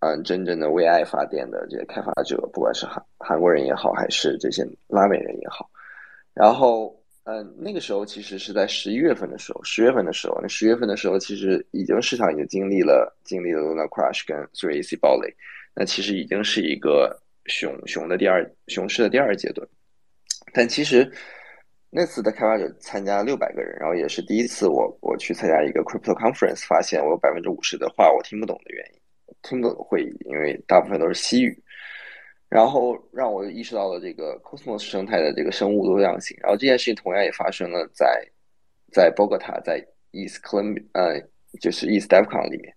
[0.00, 5.70] 嗯，真正的为爱发电的这些开发者，不管是韩韩国人也好，还是这些拉美人也好，
[6.34, 6.92] 然后
[7.30, 15.28] 嗯，那个时候其实是在十一月份的时候，十月份的时候，那十月份的时候，其实已经市场已经经历了经历了 Luna Crash 跟 Three AC 暴雷，
[15.74, 19.68] 那其实已经是一个熊熊的第二熊市的第二阶段，
[20.54, 21.12] 但其实
[21.90, 29.00] 那次的开发者参加六百个人，然后也是第一次我我去参加一个 crypto conference，发现我有百分之五十的话我听不懂的原因，
[29.42, 31.62] 听不懂的会议，因为大部分都是西语，
[32.48, 36.36] 然后让我意识到了这个 Cosmos 生态的这个生物多样性。
[36.40, 38.26] 然后这件事情同样也发生了在
[38.92, 41.20] 在 Bogota，在 East Columbia，呃，
[41.60, 42.74] 就是 East DevCon 里面，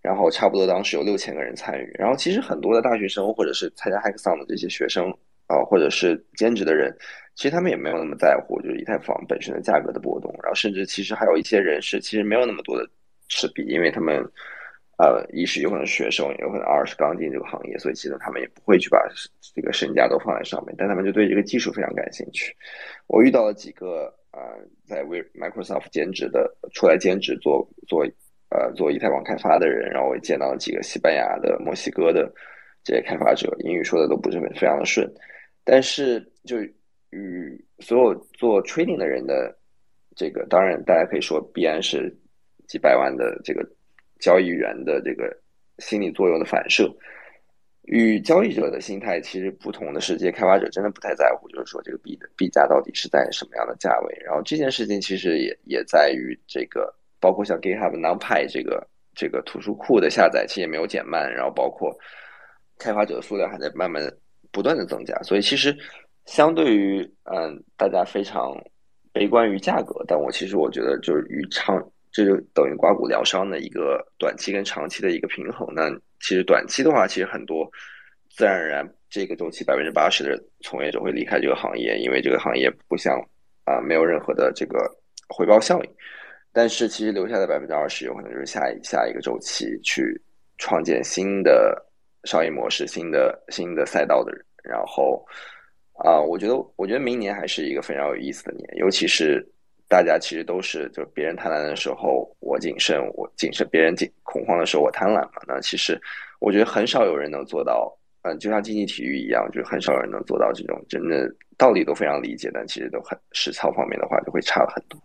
[0.00, 1.90] 然后差不多当时有六千个人参与。
[1.98, 5.10] 然后其实很多的大学生或者是参加 Hackathon 的这些学生
[5.46, 6.96] 啊，或者是兼职的人。
[7.34, 12.84] 其实他们也没有那么在乎，就是以太坊本身的价格的波动，然后甚至其实还有一些人是其实没有那么多的
[13.28, 14.20] 持币，因为他们
[14.98, 19.02] 呃一是有可能学生，有可能二是刚进这个行业，所以其实他们也不会去把
[19.54, 22.54] 这个身价都放在上面，但他们就对这个技术非常感兴趣。
[23.06, 24.40] 我遇到了几个呃
[24.86, 28.04] 在为 Microsoft 兼职的出来兼职做做
[28.50, 32.30] 呃做以太坊开发的人，然后我也见到了几个西班牙的、墨西哥的
[32.84, 35.10] 这些开发者，英语说的都不是非常的顺，
[35.64, 36.56] 但是就。
[37.10, 39.58] 与所有做 trading 的人的
[40.14, 42.14] 这个，当然大家可以说，必然是
[42.66, 43.66] 几百万的这个
[44.18, 45.36] 交易员的这个
[45.78, 46.88] 心理作用的反射。
[47.82, 54.22] 与交易者的心态其实不同的是，这些开发者真的不太在乎，就是说这个币的币价到底是在什么样的价位。
[54.24, 61.96] 然后这件事情其实也也在于这个，包括像 GitHub NumPy 这个这个图书库的下载其实也没有减慢，然后包括
[62.78, 64.02] 开发者的数量还在慢慢
[64.52, 65.76] 不断的增加，所以其实。
[66.26, 68.54] 相对于嗯，大家非常
[69.14, 75.66] 悲观于价格，但我其实我觉得就是与长，这就等于刮骨疗伤的一个短期跟长期的一个平衡。
[75.74, 75.90] 那
[76.20, 77.70] 其实短期的话，其实很多
[78.30, 83.18] 自然而然这个周期百分之八十的从业者会离开这个行业，因为这个行业不像
[83.64, 84.78] 啊没有任何的这个
[85.28, 85.90] 回报效应。
[86.52, 90.20] 但是其实留下的百分之二十有可能就是下一下一个周期去
[90.56, 91.76] 创建新的
[92.24, 95.24] 商业模式、新的新的赛道的人，然后。
[96.00, 99.44] 啊，我觉得，我觉得明年还是一个非常有意思的年，尤其是
[99.88, 105.40] 大家其实都是，就是别人贪婪的时候我谨慎，我谨慎；别人紧恐慌的时候我贪婪嘛。
[105.46, 105.98] 那其实
[106.40, 107.90] 我觉得很少有人能做到，
[108.22, 115.00] 嗯，就像竞技体育一样，就是很少有人能做到这种真的道理都非常理解，但其实都很实操方面的话就会差了很多。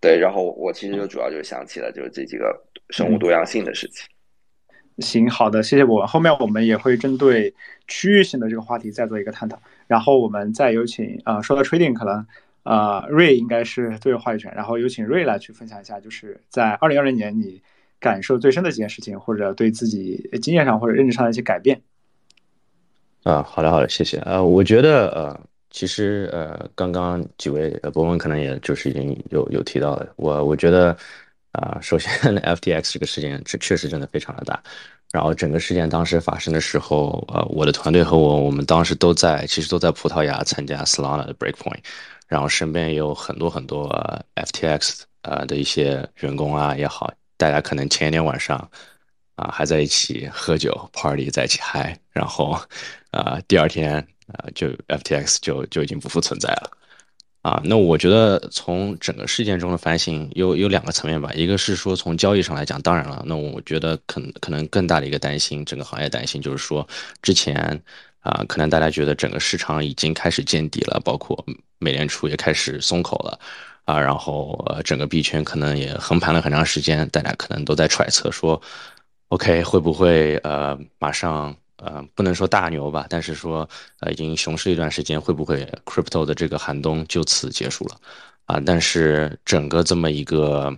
[0.00, 2.56] 对，然后我其实就主要就想起了就是这几个
[2.90, 4.08] 生物多样性的事情。
[4.98, 6.06] 行，好的，谢谢博文。
[6.06, 7.52] 后面我们也会针对
[7.88, 9.60] 区域性的这个话题再做一个探讨。
[9.86, 12.26] 然后我们再有请啊，说到 trading，可能
[12.62, 14.52] 啊瑞应该是最有话语权。
[14.54, 17.60] 然后有请瑞来去分享一下，就是在二零二零年你
[18.00, 21.80] 感受最深的几件事情，或者对自己经验上或者认知上的一些改变。
[23.24, 24.18] 啊，好的好的，谢谢。
[24.18, 30.96] 呃，我觉得呃，其实呃，刚刚几位呃博文可能也就是已经有有提到了，我我觉得。
[31.52, 34.58] 啊，首先， FTX 这个事件这确实真的非常的大。
[35.12, 41.80] 然后整个事件当时发生的时候，呃，我的团队和我，我们当时都在，其实都在葡萄牙参加 Solana 的 Breakpoint，
[42.26, 43.90] 然后身边也有很多很多
[44.36, 48.56] FTX 呃的一些员工啊也好，大家可能前一天晚上
[49.36, 52.58] 啊还在一起喝酒 party，在一起嗨，然后
[53.10, 53.98] 啊第二天
[54.28, 56.70] 啊就 FTX 就就已经不复存在了。
[57.42, 66.86] 啊，那我觉得从整个事件中的反省有有两个层面吧，一个是说从交易上来讲，当然了，那我觉得可可能更大的一个担心，整个行业担心就是说，
[67.20, 67.82] 之前
[68.20, 71.44] 啊，可能大家觉得整个市场已经开始见底了，包括
[71.80, 73.36] 美联储也开始松口了，
[73.86, 78.62] 啊，然后呃，整个币圈可能也横盘了很长时间，大家可能都在揣测说
[79.30, 81.52] ，OK 会不会呃马上。
[81.84, 83.68] 呃，不能说大牛吧，但是说，
[83.98, 87.96] 呃，已经熊市一段时间，会不会 crypto 的这个寒冬就此结束了？
[88.46, 90.72] 啊，但是整个这么一个，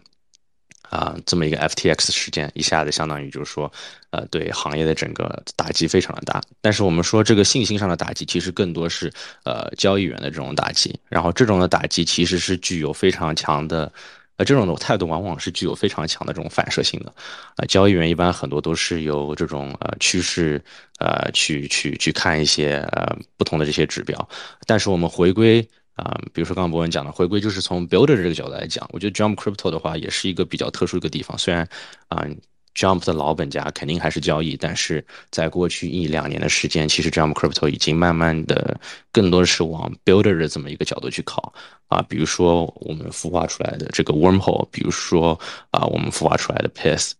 [0.89, 3.71] 啊，这么一个 FTX 事件，一下子相当于就是说，
[4.13, 6.41] 呃，对行业的整个打击非常的大。
[6.63, 9.13] 但是我们说这个信心上的打击，其实更多是
[9.45, 13.93] 呃交易员的这种打击，然后这种的打击其实是具有非常强的。
[14.37, 17.15] 呃，这种的态度往往是具有非常强的这种反射性的，
[17.57, 20.63] 啊，交易员一般很多都是由这种呃趋势
[20.99, 24.29] 呃去去去看一些呃不同的这些指标，
[24.67, 25.61] 但是我们回归
[25.95, 31.69] 啊，比如说刚刚博文讲的，回归就是从 builder 这个角度来讲，我觉得 Jump Crypto 的话也是一个比较特殊一个地方，虽然
[32.09, 32.27] 啊。
[32.75, 38.79] Jump 的老本家肯定还是交易，但是在过去一两年的时间，其实 Jump Crypto 已经慢慢的
[39.13, 41.55] 更多的是往 Builder 的这么一个角度去考
[41.87, 45.39] 啊，比如说我们孵化出来的这个 Wormhole，比如说
[45.71, 47.13] 啊我们孵化出来的 Piss。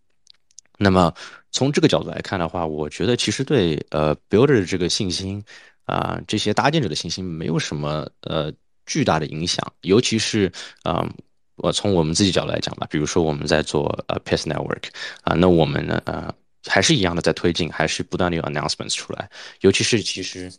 [0.77, 1.13] 那么
[1.51, 5.41] 从这个角度来看的话，我觉得其实对呃 Builder 的这个信心
[5.85, 8.51] 啊，这些搭建者的信心没有什么呃
[8.85, 10.51] 巨大的影响，尤其是
[10.83, 11.09] 啊。
[11.55, 14.89] 我从我们自己角度来讲吧，比如说我们在做呃 Pace Network
[15.23, 16.33] 啊，那我们呢呃
[16.65, 19.29] 还是一样的在推进，还是不断的有 announcements 出来。
[19.61, 20.51] 尤其是其实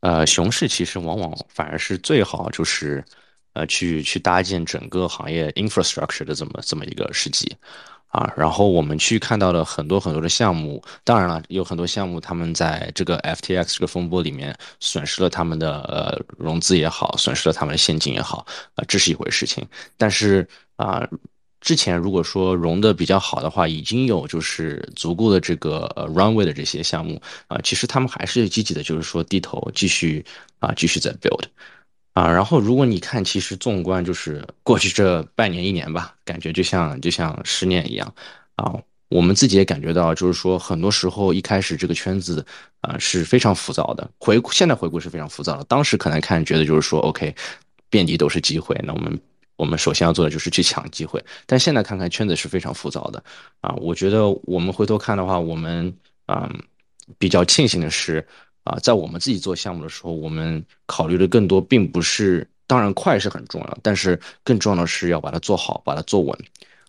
[0.00, 3.04] 呃熊市其实往往反而是最好就是
[3.54, 7.56] 呃去去搭建整个行业 infrastructure 的这么这么一个时机。
[8.08, 19.66] 啊，然后我们去看到了很多很多的项目，当然了，有很多项目他们在这个 FTX 这个风波里面损失了他们的呃融资也好，损失了他们的现金也好，啊，这是一回事情。
[19.98, 21.06] 但是啊，
[21.60, 30.24] 之前如果说融的比较好的话，已经有就是足够的这个 runway 的这些项目啊，其实他们还是积极的，就是说低头继续
[30.60, 31.44] 啊继续在 build。
[32.16, 38.14] 啊，然后如果你看，其实纵观就是过去这半年一年吧，感觉就像就像十年一样，
[38.54, 38.72] 啊，
[39.10, 42.42] 我们自己也感觉到，就是说很多时候一开始这个圈子
[42.80, 47.34] 啊是非常浮躁的，回现在回顾是非常浮躁的，当时可能看觉得就是说 OK，
[47.90, 49.20] 遍地都是机会，那我们
[49.56, 53.22] 我们首先要做的就是去抢机会，但现在看看圈子是非常浮躁的，
[53.60, 55.94] 啊，我觉得我们回头看的话，我们
[56.24, 56.50] 啊
[57.18, 58.26] 比较庆幸的是。
[58.66, 66.36] 啊，在我们自己做项目的时候，我们考虑的更多，并不是当然快是很重要，但是更重要的是要把它做好，把它做稳。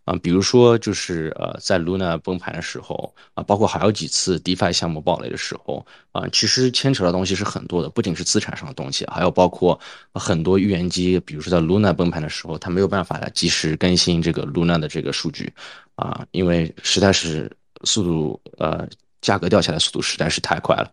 [0.05, 9.77] 啊，比如说就是呃，在 Luna 崩盘的时候啊，包括还有几次 DeFi 项目暴雷的时候啊，其实牵扯的东西是很多的，不仅是资产上的东西，还有包括
[10.13, 15.51] 很多预言机，比如说在 Luna 崩盘的时候，它没有办法及时更新这个 Luna 的这个数据
[15.95, 17.51] 啊，因为实在是
[17.83, 18.87] 速度呃
[19.19, 20.89] 价格掉下来速度实在是太快了。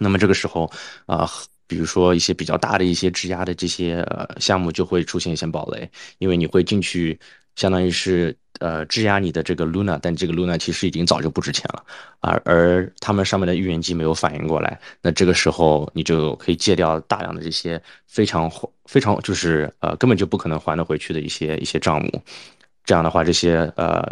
[0.00, 0.68] 那么这个时候，
[1.06, 1.28] 啊，
[1.66, 5.88] 比如说一些比较大的一些质押的这些呃项目就会出现一些暴雷，
[6.18, 7.16] 因为你会进去，
[7.54, 11.84] 相当于是呃质押你的这个 Luna，但这个 Luna 其实已经早就不值钱了，
[12.20, 18.50] 而而他们上面的预言机没有反应过来，那这个时候你就可以借掉大量的这些非常
[18.86, 22.22] 非常就是呃根本就不可能还得回去的一些一些账目，
[22.84, 24.02] 这样的话这些呃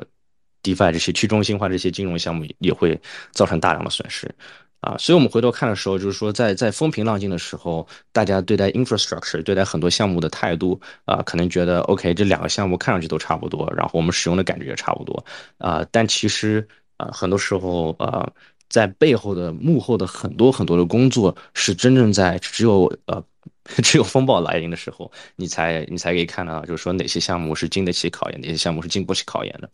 [0.63, 3.01] DeFi 这些去中心化这些金融项目也会
[3.33, 4.33] 造成大量的损失。
[4.81, 15.25] 啊，所以我们回头看的时候，就是说，在在风平浪静的时候，大家对待 infrastructure、对待很多项目的态度啊，可能觉得 OK，这两个项目看上去都差不多，然后我们使用的感觉也差不多
[15.59, 15.85] 啊。
[15.91, 16.67] 但其实
[16.97, 18.31] 啊，很多时候啊，
[18.69, 23.23] 在背后的幕后的很多很多的工作，是真正在只有呃
[23.83, 29.69] 只有风暴来临的时候，你才你才可以看到，就是说哪些项目是经得起考验，哪些项目是经不起考验的。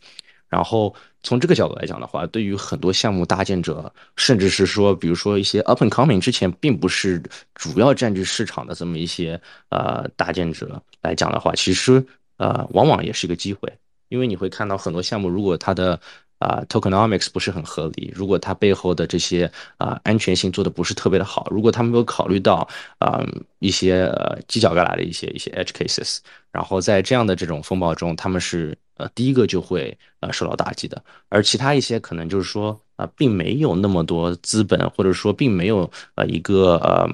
[0.54, 0.94] 然后
[1.24, 7.20] 从这个角度来讲的话，对于很多项目搭建者，甚至是说，比如说一些 up and coming 之前并不是
[7.56, 9.40] 主要占据市场的这么一些
[9.70, 13.68] 呃搭建者来讲的话，其实呃往往也是一个机会，
[14.10, 15.98] 因为你会看到很多项目，如果它的
[16.44, 18.12] 啊，tokenomics 不是很合理。
[18.14, 22.68] 如果它背后的这些啊安全性做的不是特别的好，如果他没有考虑到
[22.98, 23.24] 啊
[23.60, 26.18] 一些呃犄角旮旯的一些一些 edge cases，
[26.52, 31.02] 然后在这样的这种风暴中，他们是呃第一个就会呃受到打击的。
[31.30, 37.08] 而其他一些可能就是说啊，并没有那么多资本，或者说并没有呃一个呃。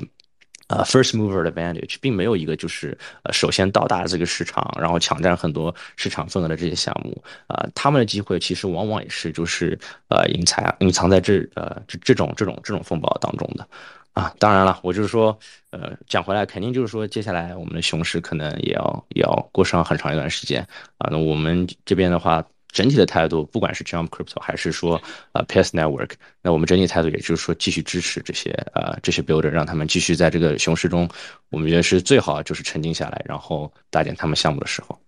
[0.71, 9.77] 呃，first mover advantage 并没有一个就是呃首先到达这个市场，然后抢占很多市场份额的这些项目啊，他们的机会其实往往也是就是
[10.09, 13.67] 呃隐藏隐藏在这呃这这种这种这种风暴当中的
[14.13, 14.33] 啊。
[14.39, 15.37] 当然了，我就是说
[15.71, 20.63] 呃讲回来，肯定就是说接下来我们的熊市可能也要也要过上很长一段时间
[20.99, 21.09] 啊。
[21.11, 22.45] 那我们这边的话。
[22.73, 25.01] 整体的态度，不管是 Jump Crypto 还是说
[25.33, 31.09] 呃 Pass Network，那我们整体态度也就是说继续支持这些呃这些 Builder，让他们继续在这个熊市中，
[31.51, 34.99] 我们觉得是最好就是沉静下来，然后搭建他们项目的时候。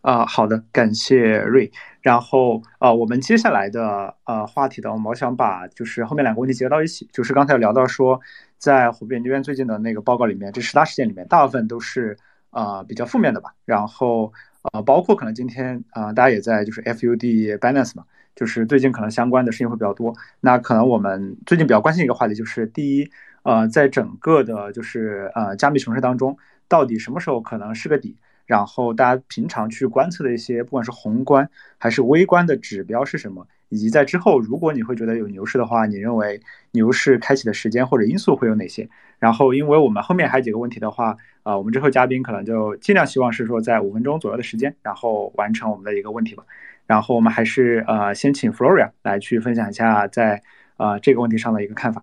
[0.00, 1.70] 啊，好的，感谢瑞。
[2.02, 8.20] 然后啊，我们接下来的呃话题呢，我们想把就是后面两个问题结合到一起，就是刚才有聊到说，
[8.58, 12.16] 在湖北研究院最近的那个报告里面，这十大事件里面，大部分都是
[12.50, 14.32] 啊比较负面的吧，然后。
[14.72, 18.04] 啊，包括可能今天啊，大家也在就是 FUD balance 嘛，
[18.34, 20.14] 就是最近可能相关的事情会比较多。
[20.40, 23.10] 那可能我们最近比较关心一个话题，就是第一，
[23.42, 26.36] 呃，在整个的就是呃加密熊市当中，
[26.66, 28.16] 到底什么时候可能是个底？
[28.46, 31.48] 然后大家平常去观测的一些，不管是宏观
[31.78, 33.46] 还是微观的指标是什么？
[33.70, 36.40] 以及在之后，如果你会觉得有牛市的话，你认为
[36.72, 38.88] 牛市开启的时间或者因素会有哪些？
[39.18, 46.42] 然后，因为我们后面还有几个问题的话，啊，我们之后嘉宾可能就尽量希望是说在五分钟左右的时间，然后完成我们的一个问题吧。
[46.88, 50.42] 然后我们还是呃先请 Floria 来去分享一下在
[50.76, 52.02] 呃这个问题上的一个看法。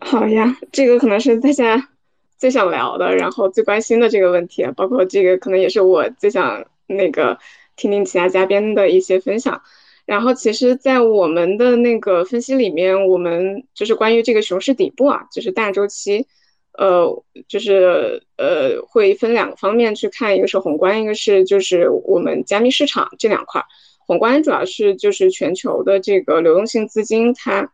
[0.00, 1.88] 好呀，这个可能是大家
[2.36, 7.38] 最想聊的，然后最关心的这个问题，包括这个可能也是我最想那个。
[7.74, 9.62] 听听其他嘉宾的一些分享，
[10.04, 16.26] 然后其实，在我们的那个分析里面，我们就是关于这个熊市底部啊，就是大周期，
[16.78, 23.62] 呃，就是呃，会分两个方面去看，一个是宏观，一个是就是我们加密市场这两块。
[24.06, 27.72] 宏观主要是就是全球的这个流动性资金，它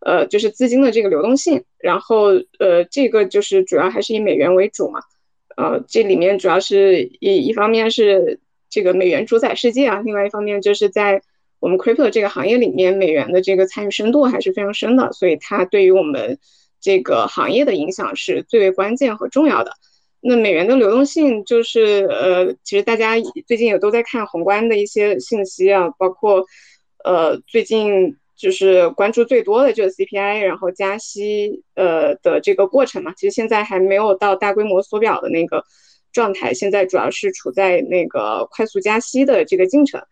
[0.00, 2.26] 呃就是资金的这个流动性，然后
[2.58, 5.00] 呃这个就是主要还是以美元为主嘛。
[5.56, 11.22] 呃，这里面主要是一一方面是这个美元主宰世界啊，另外一方面就是在
[11.60, 16.38] 我们 crypto 这个行业里面，美元的这个参与深度还是非常深的，所以它对于我们
[16.84, 19.72] 这个行业的影响是最为关键和重要的。
[20.20, 23.14] 那美元的流动性就是呃，其实大家
[23.46, 26.44] 最近也都在看宏观的一些信息啊，包括
[27.02, 28.16] 呃最近。
[28.36, 35.64] 就是关注最多的就是 CPI，然后加息呃的这个过程嘛，其实现在还没有到大规模缩表的那个
[36.12, 40.02] 状态，现在主要是处在那个快速加息的这个进程。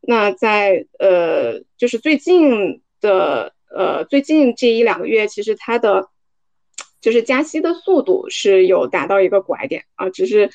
[0.00, 6.06] 那在呃就是最近的呃最近这一两个月，其实它的
[7.02, 10.50] 就是加息的速度是有达到一个拐点啊，只是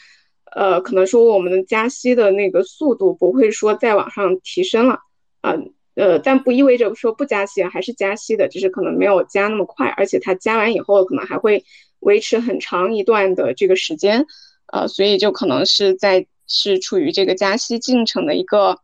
[0.55, 4.97] 呃可能说我们的加息的那个速度不会说再往上提升了
[5.41, 5.53] 啊。
[5.95, 11.65] 呃，但不意味着说不加息还是加息的，只是可能没有加那么快，而且它加完以后可能还会
[12.01, 14.27] 维持很长一段的这个时间，
[14.71, 18.77] 呃，所以就可能是在是处于这个加息进程的一个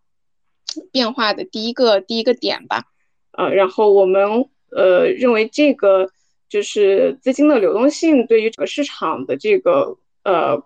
[0.91, 2.85] 变化的第一个第一个点吧，
[3.31, 6.09] 呃，然后我们呃认为这个
[6.53, 10.63] 就是资金的流动性对于整个市场的这个呃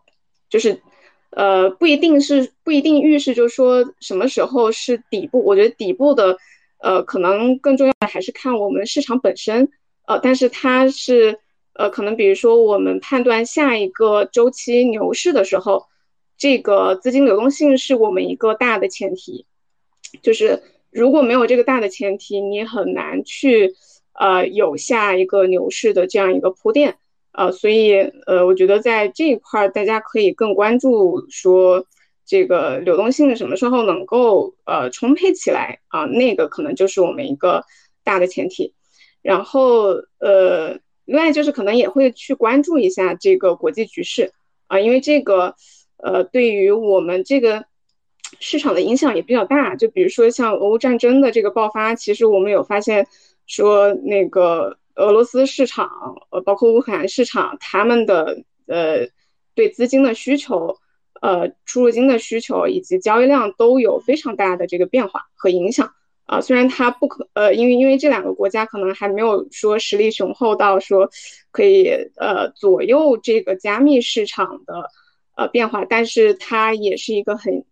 [0.50, 0.82] 就是。
[1.30, 5.44] 呃，不一定是不一定预示，就是说什么时候是底部。
[5.44, 6.38] 我觉得底部的，
[6.80, 9.70] 呃，可能更重要的还是看我们市场本身。
[10.08, 11.38] 呃，但是它是，
[11.74, 15.86] 呃，可能比如说我们判断下一个周期牛市的时候，
[16.38, 19.46] 这个资金流动性是我们一个大的前提。
[20.24, 23.76] 就是如果没有这个大的前提，你很难去，
[24.18, 26.98] 呃，有下一个牛市的这样一个铺垫。
[27.32, 31.86] 呃，所以呃，我觉得在这一块儿，大家可以更关注说
[32.26, 37.64] 这个流动性什么时候能够呃充沛起来啊，那个可能就是我们一个
[38.04, 38.74] 大的前提。
[39.22, 44.32] 然后呃，另外就是可能也会去关注一下这个国际局势
[44.66, 45.56] 啊，因为这个
[45.98, 47.66] 呃对于我们这个
[48.40, 49.76] 市场的影响也比较大。
[49.76, 53.08] 就比如说像俄乌战争的这个爆发，其实我们有发现
[53.48, 54.78] 说那个。
[55.00, 55.88] 俄罗斯市场，
[56.32, 59.08] 呃，包括乌克兰市场，他们的呃
[59.54, 60.76] 对资金的需求，
[61.22, 65.94] 呃出入金的需求以及交易量都有非常大的这个变化和影响
[66.26, 66.42] 啊。
[66.42, 71.12] 虽然它不可，呃，因为因为这两个国家可能还没有说实力雄厚到说
[71.52, 74.90] 可以呃左右这个加密市场的
[75.36, 77.64] 呃变化，但是它也是一个很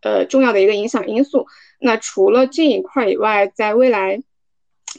[0.00, 1.46] 呃重要的一个影响因素。
[1.78, 4.22] 那除了这一块以外，在未来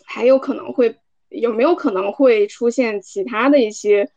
[0.06, 0.98] 还有可能会。
[1.34, 4.12] 有没有可能会出现其他的一些，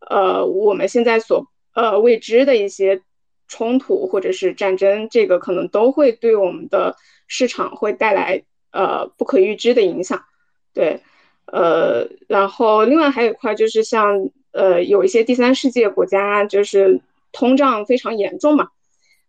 [0.00, 3.02] 呃，我们现在所呃未知的一些
[3.48, 5.06] 冲突或者是战争？
[5.10, 6.96] 这个可能都会对我们的
[7.28, 10.24] 市场会带来呃不可预知的影响。
[10.72, 11.02] 对，
[11.44, 18.70] 呃，然后另外还有一块就是像呃有一些第三世界国家就是通胀非常严重嘛，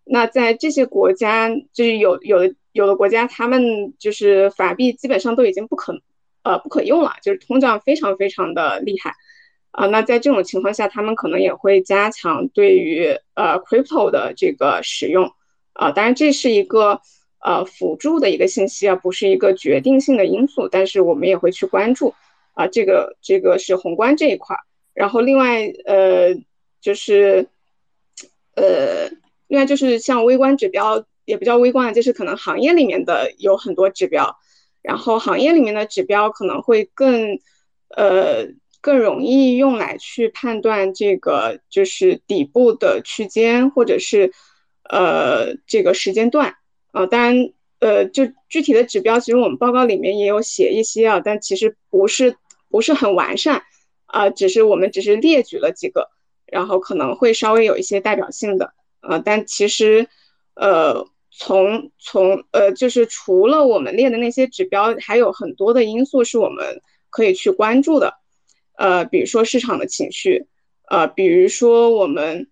[0.05, 5.99] 那在这些国家就是有有的有的国家他们就是法币基本上都已经不可。
[6.47, 9.15] 呃，不可用了，就是通胀非常非常的厉害，
[9.71, 15.33] 啊，那在这种情况下，他们可能也会加强对于呃 crypto 的这个使用，
[15.73, 17.01] 啊，当然这是一个
[17.39, 22.13] 呃辅助的一个信息啊，不是一个决定性的因素，但是我们也会去关注，
[22.53, 24.55] 啊，这个这个是宏观这一块，
[24.93, 26.35] 然后另外呃
[26.79, 27.47] 就是
[28.53, 29.09] 呃
[29.55, 34.35] 另外就是像微观指标也不叫微观，就是可能行业里面的有很多指标。
[34.81, 37.39] 然后行业里面的指标可能会更，
[37.95, 38.47] 呃，
[38.81, 44.33] 更容易用来去判断这个就是底部的区间或者是，
[44.89, 46.55] 呃，这个时间段
[46.91, 47.05] 啊。
[47.05, 47.49] 当然，
[47.79, 52.35] 呃，就具体的指标，其实我们报告里面也有写一些啊，但其实不是
[52.69, 53.63] 不是很完善
[54.05, 56.09] 啊，只是我们只是列举了几个，
[56.45, 58.73] 然后可能会稍微有一些代表性的
[59.09, 60.07] 啊，但其实，
[60.55, 61.07] 呃。
[61.37, 68.13] 从从呃，就是除了我们列的那些指标，还有很多的因素是我们可以去关注的，
[68.77, 70.47] 呃，比如说市场的情绪，
[70.87, 72.47] 呃，比如说我们，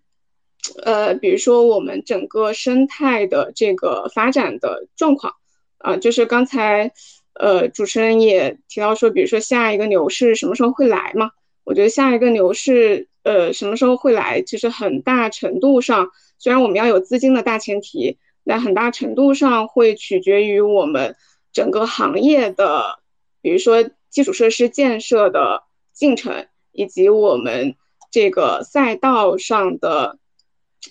[0.84, 5.32] 呃，比如说我们整个生态的这个发展的状况，
[5.78, 6.92] 啊，就是刚才
[7.32, 11.30] 呃主持人也提到说，比如说下一个牛市什么时候会来嘛？
[11.64, 18.18] 我觉得下一个牛市呃什么时候会来，其实很大程度上，虽然我们要有资金的大前提。
[18.46, 21.16] 那很大程度上会取决于我们
[21.50, 22.98] 整个行业的，
[23.40, 25.62] 比如说基础设施建设的
[25.94, 27.74] 进程，以及我们
[28.10, 30.18] 这个赛道上的，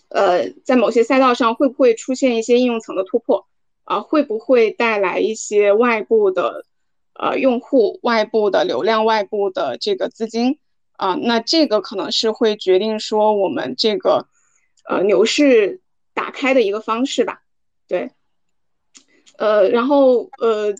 [0.10, 3.46] 呃，在某些赛道上会不会出现一些应用层的突破，
[3.84, 6.66] 啊，会不会带来一些外部的，
[7.14, 10.58] 呃，用户、外部的流量、外部的这个资金，
[10.94, 14.26] 啊，那这个可能是会决定说我们这个。
[14.88, 15.82] 呃牛市
[16.14, 17.42] 打开的一个方式吧。
[17.88, 18.12] 对，
[19.38, 20.74] 呃，然后呃，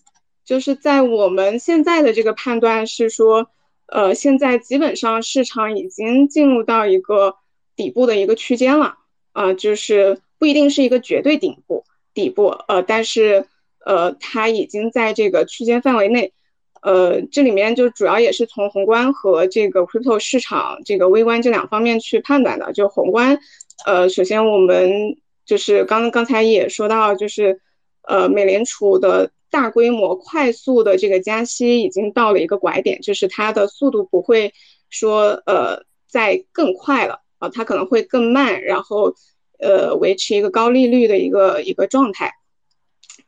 [0.46, 3.50] 就是在我们现在的这个判断是说，
[3.88, 7.36] 呃，现在基本上市场已经进入到一个
[7.76, 8.98] 底部的一个区间了，
[9.32, 13.48] 啊，就是不一定是一个绝对顶部底部，呃，但是
[13.86, 16.34] 呃，它已经在这个区间范围内。
[16.82, 22.74] 呃，这里面就主要也是从宏观和这个 crypto 市场这个微观这两方面去判断的。
[22.74, 23.40] 就宏观，
[23.86, 27.62] 呃，首先我们就是刚刚才也说到，就是
[28.02, 34.54] 呃，美联储的大规模快速的这个加息已经到了一个拐点，就是它的速度不会
[34.90, 39.14] 说呃再更快了啊，它可能会更慢，然后
[39.60, 42.34] 呃维持一个高利率的一个一个状态，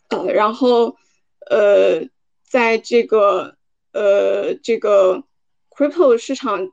[0.09, 0.95] 呃，然后
[1.49, 2.07] 呃。
[2.47, 3.57] 在这个
[3.91, 5.23] 呃这个
[5.69, 6.71] crypto 市场，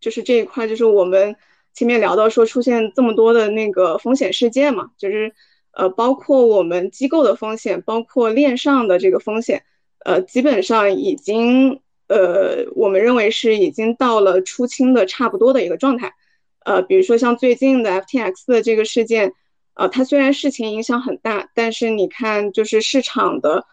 [0.00, 1.36] 就是这一块，就是我们
[1.78, 5.32] 前面聊到说出现这么多的那个风险事件嘛，就是
[5.70, 9.62] 呃包括我们机构的风险，包括链上的这个风险，
[10.04, 16.14] 呃基本上已经呃我们认为是已经到了出清的差不多的一个状态，
[16.64, 19.32] 呃比如说像最近的 FTX 的这个事件，
[19.74, 23.66] 呃它虽然事情影响很大，但是你看就是市场的。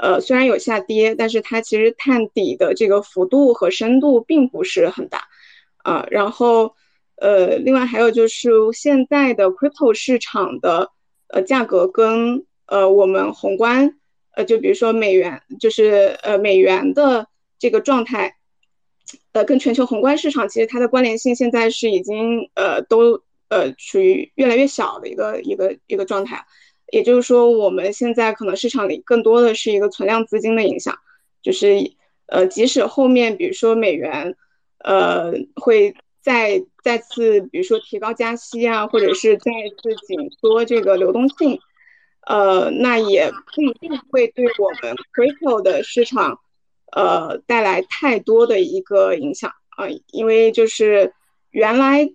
[0.00, 5.24] 呃，虽然有下跌，但是它其实探底的这个幅度和深度并不是很大，
[5.82, 6.76] 啊，然后，
[7.20, 10.90] 呃，另外还有就是现在的 crypto 市场的
[11.28, 13.98] 呃价格跟呃我们宏观，
[14.34, 17.26] 呃，就比如说美元，就是呃美元的
[17.58, 18.36] 这个状态，
[19.32, 26.44] 呃，跟全球宏观市场其实它的关联性现在是已经呃都呃处于越来越小的一个一个一个状态。
[26.90, 30.96] 也就是说，我们现在可能市场里更多的是一个存量资金的影响，
[31.42, 31.92] 就是
[32.24, 34.34] 呃，即使后面比如说美元，
[34.78, 41.60] 呃，会再再次比如说提高加息啊，或者是再次紧缩这个流动性，
[42.26, 46.40] 呃，那也不一定会对我们 crypto 的市场，
[46.92, 51.12] 呃，带来太多的一个影响啊，因为就是
[51.50, 52.08] 原来。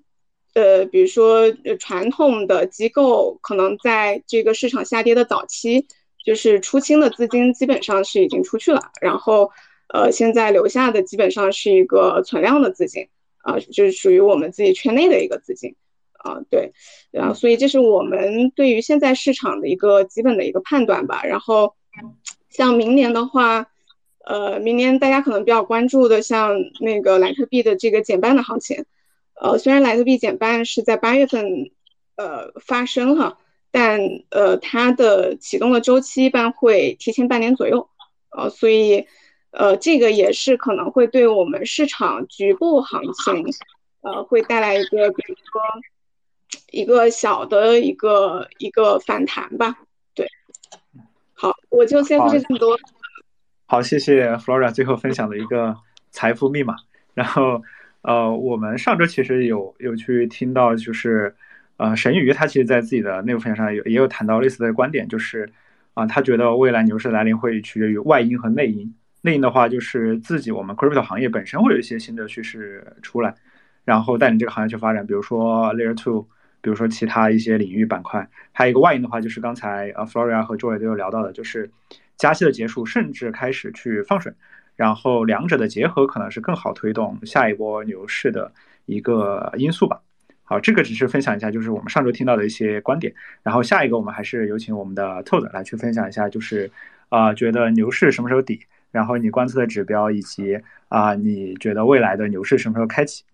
[0.55, 5.87] 呃，比如说传统的机构可能在这个市场下跌的早期，
[6.23, 9.49] 就是出清的资金基本上是已经出去了，然后
[9.91, 13.07] 呃，现在留下的基本上是一个存量的资金
[13.43, 15.75] 啊，就是属于我们自己圈内的一个资金
[16.13, 16.71] 啊，对，
[17.11, 21.23] 然后所以这是我们对于现在市场的一个基本的一个判断吧。
[21.25, 21.75] 然后
[22.49, 23.67] 像明年的话，
[24.25, 28.85] 呃，明年大家可能比较关注的，像那个莱特币的这个减半的行情。
[29.35, 31.71] 呃，虽然莱特币减半是在八月份，
[32.15, 33.37] 呃发生哈，
[33.71, 37.89] 但呃它的启动的周期一般会提前半年左右，
[38.29, 39.05] 呃，所以
[39.53, 43.45] 呃这个也是可能会对我们市场局部行情，
[44.01, 45.61] 呃会带来一个比如说
[46.71, 49.77] 一个小的一个一个反弹吧。
[50.13, 50.27] 对，
[51.33, 52.77] 好，我就先说这么多。
[53.65, 55.75] 好，谢谢 Flora 最后分享的一个
[56.11, 56.75] 财富密码，
[57.13, 57.61] 然后。
[58.05, 61.33] 呃，我们上周其实有有去听到，就是，
[61.77, 65.49] 呃，沈宇他其实在自己的内部分享上有也有谈到类似的观点，就是，
[65.93, 68.93] 啊，他觉得未来牛市来临会取决于外因和内因。
[69.25, 73.33] 内因的话，就是自己我们 crypto 行业本身会有一些新的趋势出来，
[73.85, 76.21] 然后带领这个行业去发展，比如说 layer two，
[76.59, 78.27] 比如说其他一些领域板块。
[78.51, 81.71] 还有一个外因的话，就是刚才呃 Floria 和 Joy 都有聊到的，就是
[82.17, 84.33] 加息的结束，甚至开始去放水。
[84.75, 88.51] 然后两者的结合可能是更好推动下一波牛市的
[88.85, 90.01] 一个因素吧。
[90.43, 93.13] 好，这个只是分享一下，就是我们上周听到的一些观点。
[93.41, 96.69] 然后下一个我们还是有请我们的 Todd 来去分享一下，就是
[97.07, 98.59] 啊，觉得牛市什么时候底？
[98.93, 103.25] 然后你观测的指标以及啊，你觉得未来的牛市什么时候开启？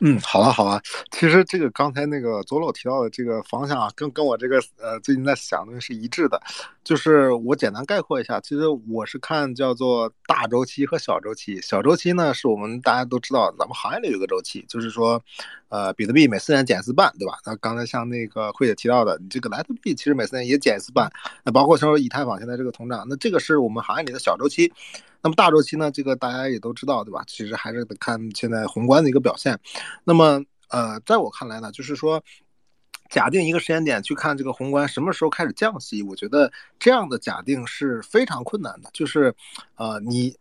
[0.00, 0.80] 嗯，好啊，好啊。
[1.10, 6.40] 其实这个刚才那个左老提到的这个方向啊，跟跟我这个呃最近在想的是一致的。
[6.84, 11.60] 就是我简单概括一下，其实我是看叫做大周期和小周期。
[11.60, 15.20] 小周期呢，是我们大家都知道，咱们行业里有个周期，就是说，
[15.68, 17.38] 呃，比特币每四年减一次半，对吧？
[17.44, 21.10] 那刚才像那个慧姐提到的，你这个莱特币其实每四年也减一次半。
[21.42, 24.72] 那包括像说以太坊现在这个通胀，那这个是我们行业里的小周期。
[25.22, 25.90] 那么大周期呢？
[25.90, 27.24] 这个大家也都知道，对吧？
[27.26, 29.58] 其实还是得看现在宏观的一个表现。
[30.04, 32.22] 那么，呃，在我看来呢，就是说，
[33.08, 38.90] 假定一个时间点去看这个宏观什么时候开始降息，我觉得这样的假定是非常困难的。
[38.92, 39.34] 就是，
[39.76, 40.36] 呃，你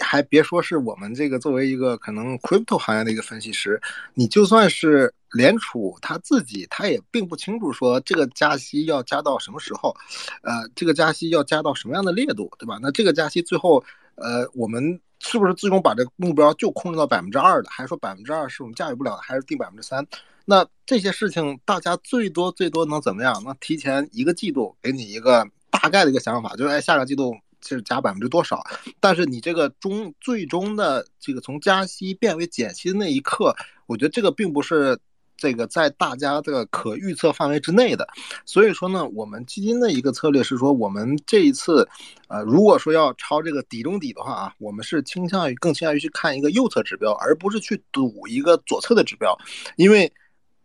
[0.00, 3.80] 还别说是我们这个作为一个可能 crypto 行业的一个分析师，
[4.14, 9.94] 你就算是联储他自己，他也并不清楚说这个加息要加到什么时候，
[10.42, 12.78] 呃，这个加息要加到什么样的烈度，对吧？
[12.80, 13.84] 那这个加息最后。
[14.20, 20.06] 呃，我们是不是最终把这个目标就控制到百分之二的，还是说百分之二是我们驾驭不了的，还是定百分之三？
[20.44, 23.42] 那这些事情大家最多最多能怎么样？
[23.44, 28.62] 能提前一个季度给你一个大概的一个想法，就是哎下个季度就是加百分之多少？
[29.00, 33.54] 但是你这个终最终的这个从加息变为减息的那一刻，
[33.86, 34.98] 我觉得这个并不是。
[35.40, 38.06] 这个在大家的可预测范围之内的，
[38.44, 41.88] 所以说呢，我们基金的一个策略是说，我们这一次，
[42.28, 49.34] 呃，如果说要抄这个底中底的话啊，我们是倾向于更倾向于去看一个右侧指标，而不是去赌一个左侧的指标，
[49.76, 50.12] 因为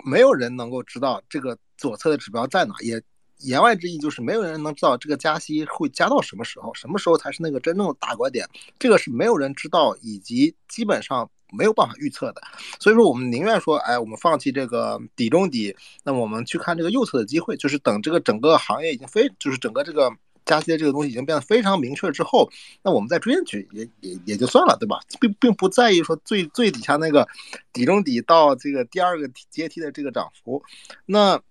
[0.03, 3.01] 没有人能够知道这个左侧的指标在哪，也
[3.37, 8.45] 言外之意就是没有人能知道这个加息会加到什么时候，什么时候才是那个真正的大拐点，
[8.77, 11.29] 这个是没有人知道，以及基本上。
[11.51, 12.41] 没有办法预测的，
[12.79, 20.11] 所以说我们宁愿说，哎，我们放弃这个底中底，那我们去看这个右侧的机会，就是等这个整个行业已经非，就是整个这个
[20.45, 22.49] 加息的这个东西已经变得非常明确之后，
[22.83, 24.99] 那我们再追进去也也也就算了，对吧？
[25.19, 27.27] 并并不在意说最最底下那个
[27.71, 30.63] 底中底到这个第二个阶梯的这个涨幅，
[31.05, 31.41] 那。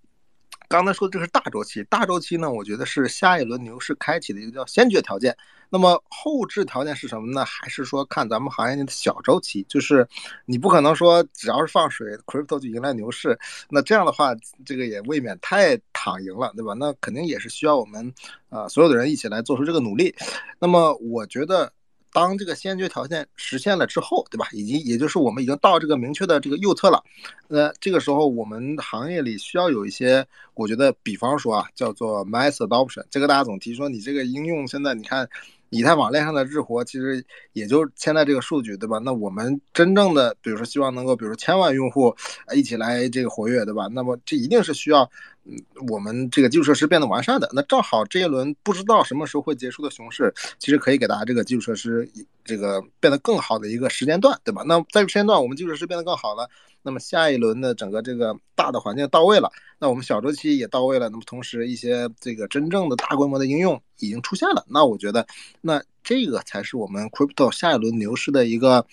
[0.69, 5.37] 刚才说的这是大周期，大周期呢，我觉得是下一轮牛市开启的一个叫先决条件。
[5.71, 7.45] 那么后置条件是什么呢？
[7.45, 9.65] 还是说看咱们行业内的小周期？
[9.69, 10.07] 就是
[10.47, 13.39] 你不可能说只要是放水，crypto 就迎来牛市。
[13.69, 14.35] 那这样的话，
[14.65, 16.75] 这个也未免太躺赢了，对吧？
[16.75, 18.12] 那肯定也是需要我们
[18.49, 20.15] 啊所有的人一起来做出这个努力。
[20.59, 21.73] 那么我觉得。
[22.15, 24.47] 当这个先决条件实现了之后，对吧？
[24.53, 27.03] 以及也就是我们已经到这个明确的这个右侧了，
[27.49, 35.29] 那这个时候我们行业里需要有一些，我觉得，比方说啊，叫做 mass adoption，这个大家总提说你这个应用现在你看。
[35.71, 39.01] 以太网链上的日活其实也就现在这个数据，对吧？
[39.05, 42.15] 那我们真正的，比如说希望能够，比如说千万用户
[42.55, 43.89] 一起来这个活跃，对吧？
[43.91, 45.11] 那么这一定是需要，
[45.47, 45.57] 嗯
[45.88, 47.49] 我们这个基础设施变得完善的。
[47.53, 52.09] 那正好这一轮不知道什么时候会结束的熊市，其实可以给大家这个基础设施
[52.45, 54.62] 这个变得更好的一个时间段，对吧？
[54.66, 56.49] 那在这个时间段，我们基础设施变得更好了。
[56.86, 65.26] 那么下一轮的整个这个大的环境到位了，那我们小周期也到位了，那么同时一些这个真正的大规模的应用已经出现了，那我觉得，
[65.62, 68.86] 那这个才是我们 crypto 下一轮牛市的一个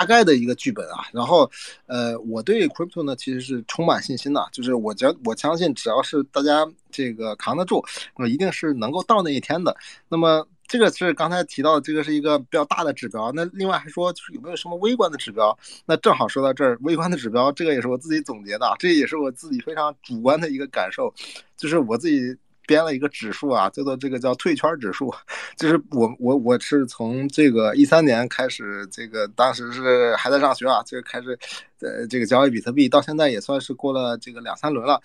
[0.00, 1.04] 大概的一个剧本啊。
[1.12, 1.50] 然后，
[1.84, 7.84] 呃，我对 crypto 呢其实是充满信心的，就是我将我相信只要是大家这个扛得住，
[8.16, 9.76] 那么一定是能够到那一天的。
[10.08, 10.48] 那么。
[10.72, 13.32] 这个是刚才提到的，这个是一个比较大的指标。
[13.32, 15.58] 那另外还说，就是有没有什么微观的指标？
[15.84, 21.12] 那正好说到这儿，微观的指标，这个也是我自己总结的，这也是我自己非常主观的一个感受，
[21.56, 22.36] 就是我自己
[22.70, 25.12] 编了一个指数啊，叫做这个叫退圈指数。
[25.56, 31.36] 就是我我我是从这个一三年开始，这个当时是还在上学啊，就开始
[31.80, 35.00] 呃这个交易比特币，到现在也算是过了这个两三轮了。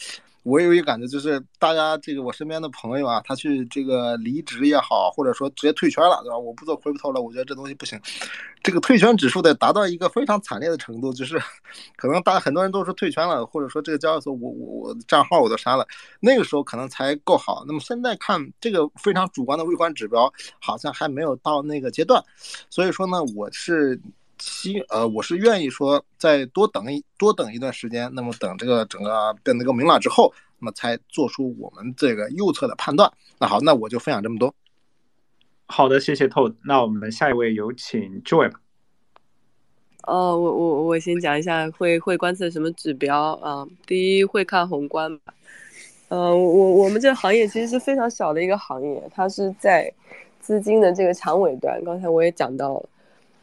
[0.45, 6.37] 我有一个感觉，就是大家这个我身边的朋友啊，他去这个离职也好，或者说直接退圈了，对吧？
[6.37, 7.99] 我不做 crypto 了，我觉得这东西不行。
[8.61, 11.41] 这个退圈指数得达到一个非常惨烈的程度，就是
[11.97, 15.87] 可能大家很多人都是退圈了，或者说这个交易所我我我账号我都删了，
[16.19, 17.63] 那个时候可能才够好。
[17.65, 22.23] 那么现在看这个非常主观的微观指标，好像还没有到那个阶段，
[22.69, 23.99] 所以说呢，我是。
[24.37, 33.11] 希呃，我是愿意说再多等一多等一段时间，那么等这个整个变得更明朗之后，那么才做出我们这个右侧的判断。
[33.39, 34.53] 那好，那我就分享这么多。
[35.67, 36.55] 好的，谢谢 Todd。
[36.65, 38.51] 那我们下一位有请 Joy。
[40.03, 43.65] 哦，我我我先讲一下会会观测什么指标啊？
[43.87, 45.33] 第一会看宏观吧。
[46.09, 49.91] 呃，我我们这个行业其实是非常小的一个行业，它是在
[50.39, 51.83] 资金的这个长尾端。
[51.83, 52.89] 刚才我也讲到了。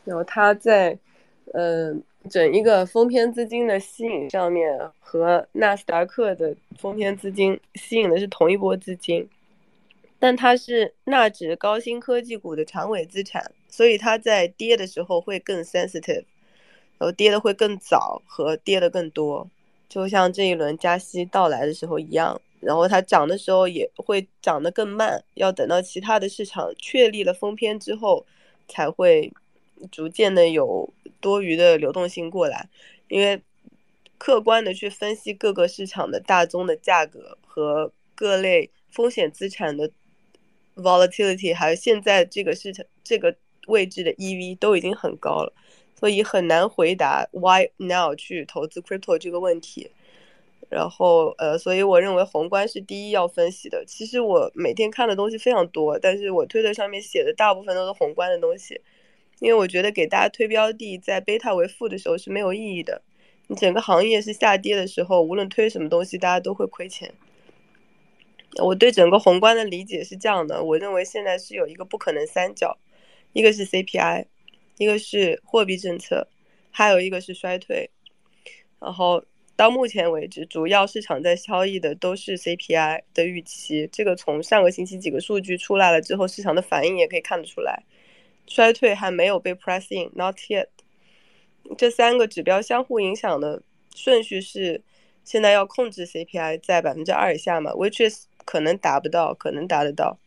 [0.04, 0.98] 然后它在，
[1.52, 1.94] 呃，
[2.28, 9.28] 整一个封篇资金的吸引上面，和纳斯达克的封篇资金吸引的是同一波资金，
[10.18, 16.24] 但它是纳指高新科技股的长尾资产，所以它在跌的时候会更 sensitive，
[16.98, 19.48] 然后跌的会更早和跌的更多，
[19.88, 28.26] 就像这一轮加息到来的时候一样，然后它涨的时候也会涨得更慢，要等到其他的市场确立了封篇之后
[28.66, 29.32] 才会。
[29.90, 32.68] 逐渐的有多余的流动性过来，
[33.08, 33.40] 因为
[34.18, 39.90] 客观的去分析各个市场的大宗的价格和各类风险资产的
[40.76, 43.34] volatility，还有现在这个市场这个
[43.66, 45.52] 位置的 EV 都已经很高了，
[45.98, 49.90] 所以很难回答 why now 去投资 crypto 这个问题。
[50.70, 53.84] 然后呃，所以我认为宏观是第一要分析的。
[53.86, 58.80] 其实我每天看的东西非常多，但是我推特上面写的大部分都是宏观的东西。
[59.42, 63.02] 因为我觉得给大家推标的，在贝塔为负的时候是没有意义的。
[63.48, 67.12] 你整个行业是下跌的时候，无论推什么东西，大家都会亏钱。
[68.62, 72.78] 我对整个宏观的理解是这样的：我认为现在是有一个不可能三角，
[73.32, 74.26] 一个是 CPI，
[74.78, 76.28] 一个是货币政策，
[76.70, 77.90] 还有一个是衰退。
[78.78, 79.24] 然后
[79.56, 83.88] 到目前为止，主要市场在交易的都是 CPI 的预期。
[83.90, 87.82] 这个从上个星期几个数据出来了之后，市场的反应也可以看得出来，
[88.46, 90.68] 衰退还没有被 press in，not yet。
[91.78, 93.62] 这三个指标相互影响的
[93.94, 94.82] 顺序是：
[95.24, 100.18] 现在要控制 CPI 在百分之二以下嘛，which is 可能达不到，可能达得到。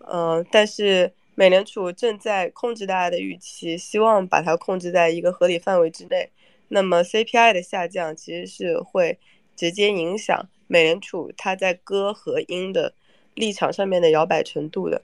[0.00, 6.30] 嗯，但是美联储正在控制大家的预期，希望把它控制在一个合理范围之内。
[6.68, 9.18] 那么 CPI 的下降其实是会
[9.54, 12.92] 直接影响美联储它在歌和鹰的
[13.34, 15.02] 立场上面的摇摆程度的。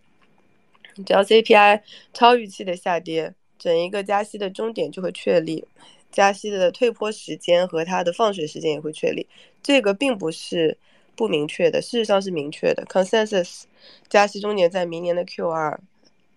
[1.07, 1.81] 只要 CPI
[2.13, 5.65] 超预期的下跌，整一个加息的终点就会确立，
[6.11, 9.27] 加息的退坡时间和它的放水时间也会确立。
[9.63, 10.77] 这个并不是
[11.15, 12.85] 不明确的，事实上是明确的。
[12.87, 13.63] Consensus
[14.09, 15.81] 加息终点在明年的 Q 二。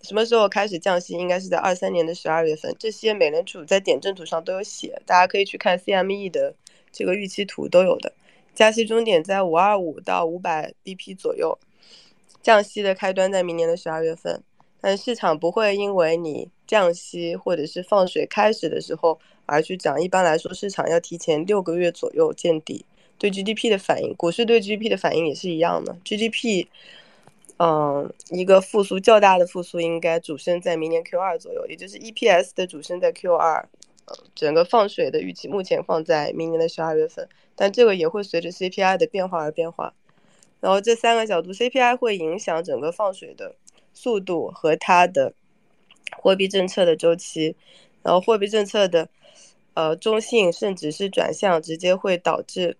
[0.02, 1.14] 什么时候开始降息？
[1.14, 2.76] 应该是在二三年的十二月份。
[2.78, 6.54] 这些美联储在点阵图上都有写，大家可以去看 CME 的
[6.92, 8.14] 这个预期图都有的。
[8.54, 11.58] 加息终点在五二五到五百 BP 左右，
[12.46, 14.44] 降息的开端在明年的十二月份。
[14.80, 20.00] 但市场不会因为你降息或者是放水开始的时候而去涨。
[20.00, 22.86] 一般来说，市场要提前六个月左右见底。
[23.18, 25.98] 对 GDP 的反应，股市对 GDP 的反应也是一样的。
[26.06, 26.68] GDP。
[27.58, 33.68] 嗯，一个复苏较大的复苏应该主升在明年 Q 二左右，也就是 EPS 的主升在 Q 二。
[34.36, 39.94] 整个放水的预期目前放在明年的十二月份，但这个也会随着 CPI 的变化而变化。
[40.60, 43.56] 然后这三个角度，CPI 会影响整个放水的
[43.94, 45.34] 速度和它的
[46.18, 47.56] 货币政策的周期，
[48.04, 49.10] 然后货币政策的
[49.74, 52.78] 呃中性甚至是转向，直接会导致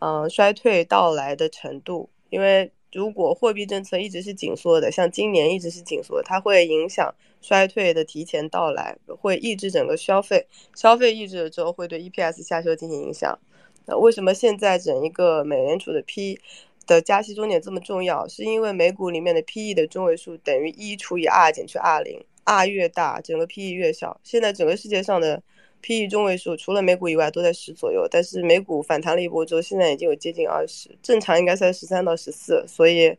[0.00, 2.72] 嗯衰退到来的程度，因为。
[2.94, 13.38] 如果货币政策一直是紧缩的，像今年一直是紧缩，它会影响衰退的提前到来，会抑制整个消费，消费抑制了之后会对 EPS 下修进行影响。
[13.86, 16.38] 那为什么现在整一个美联储的 P
[16.86, 18.26] 的加息终点这么重要？
[18.28, 24.20] 是因为美股里面的 PE 的中位数等于一除以 R 减去 R 零，R 越大，整个 PE 越小。
[24.22, 25.42] 现在整个世界上的
[25.80, 32.64] P/E 中位数除了美股以外都在十左右，但是美股反弹了一波之后，现在已经有接近二十，正常应该在十三到十四。
[32.68, 33.16] 所以，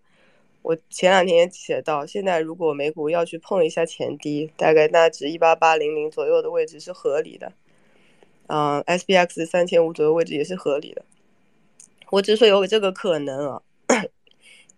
[0.61, 7.51] 我前两天也写到，现在如果美股要去碰一下前低，大概那值一八八零零左右的位置是合理的。
[8.47, 11.03] 嗯，SPX 三千五左右位置也是合理的。
[12.13, 13.61] 我之所以有这个可能啊，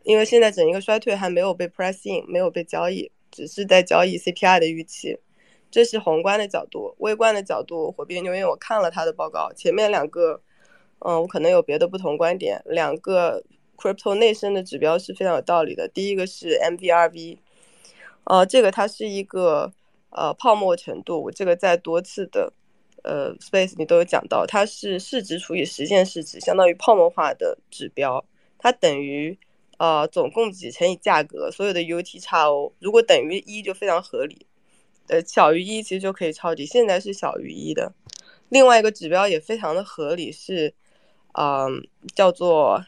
[0.03, 5.19] 因为现在整一个衰退还没有被 pressing 没有被交易，只是在交易 CPI 的预期。
[5.69, 10.41] 这是宏观的角度，微观的角度，火币研究院我看了他的报告，前面两个，
[10.99, 12.61] 嗯，我可能有别的不同观点。
[12.67, 13.43] 两个
[13.75, 15.89] crypto 内生的指标是非常有道理的。
[15.89, 17.37] 第一个是 MVRV，
[18.23, 19.73] 呃，这个它是一个
[20.11, 22.53] 呃泡沫程度，这个在多次的
[23.05, 28.25] 呃 space 你都有讲到，它是市值除以实现市值，相当于泡沫化的指标，
[28.57, 29.37] 它等于
[29.77, 34.47] 呃总供给乘以价格，所有的 UTXO 如果等于一就非常合理。
[35.07, 37.93] 呃，小于一其实就可以抄底，现在是小于一的。
[38.49, 40.73] 另外一个指标也非常的合理，是，
[41.33, 42.83] 嗯，叫做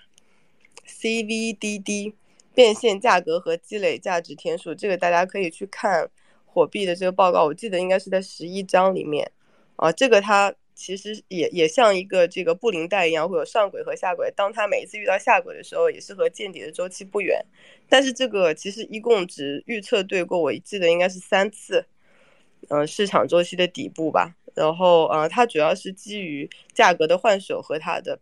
[0.87, 2.13] CVDD
[2.55, 4.73] 变现价格和积累价值天数。
[4.73, 6.09] 这个大家可以去看
[6.45, 9.31] 火币的这个报告，我记得应该是在十一章里面。
[9.77, 14.31] 啊，这个它其实也也像一个这个布林带一样，会有上轨和下轨。
[14.35, 17.43] 当它每一次遇到下轨的时候，也是和见底的周期不远。
[17.89, 21.85] 但是这个其实一共只预测对过，我记得应该是三次。
[22.69, 28.19] 嗯，市场周期的底部吧，然后呃，它主要是基于价格的换手和它的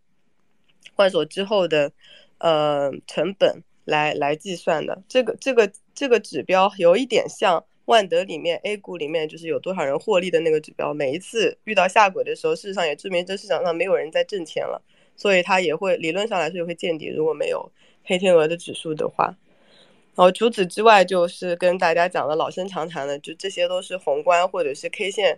[0.93, 1.91] 换手之后的
[2.39, 5.01] 呃成本来来计算的。
[5.07, 10.93] 这个这个这个指标有一点像万德里面 A 股里面就是有多少人获利的那个指标。
[10.93, 14.81] 每一次遇到下轨的时候，事实上也证明这市场上没有人在挣钱了，
[15.15, 17.07] 所以它也会理论上来说也会见底。
[17.07, 17.71] 如果没有
[18.03, 19.35] 黑天鹅的指数的话。
[20.17, 25.37] 然后除此之外，就是跟大家讲的老生常谈的，就这些都是宏观或者是 K 线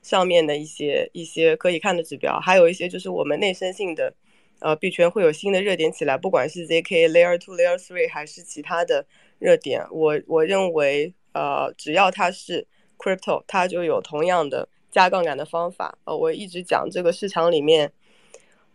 [0.00, 4.14] 上面的一些一些可以看的指标，还有一些就是我们内生性的，
[4.60, 9.04] 呃，币圈会有新的热点起来，不管是 ZK Layer Two、Layer Three 还是其他的
[9.38, 12.66] 热点，我我认为，呃，只要它是
[12.96, 15.98] Crypto，它就有同样的加杠杆的方法。
[16.04, 17.92] 呃，我一直讲这个市场里面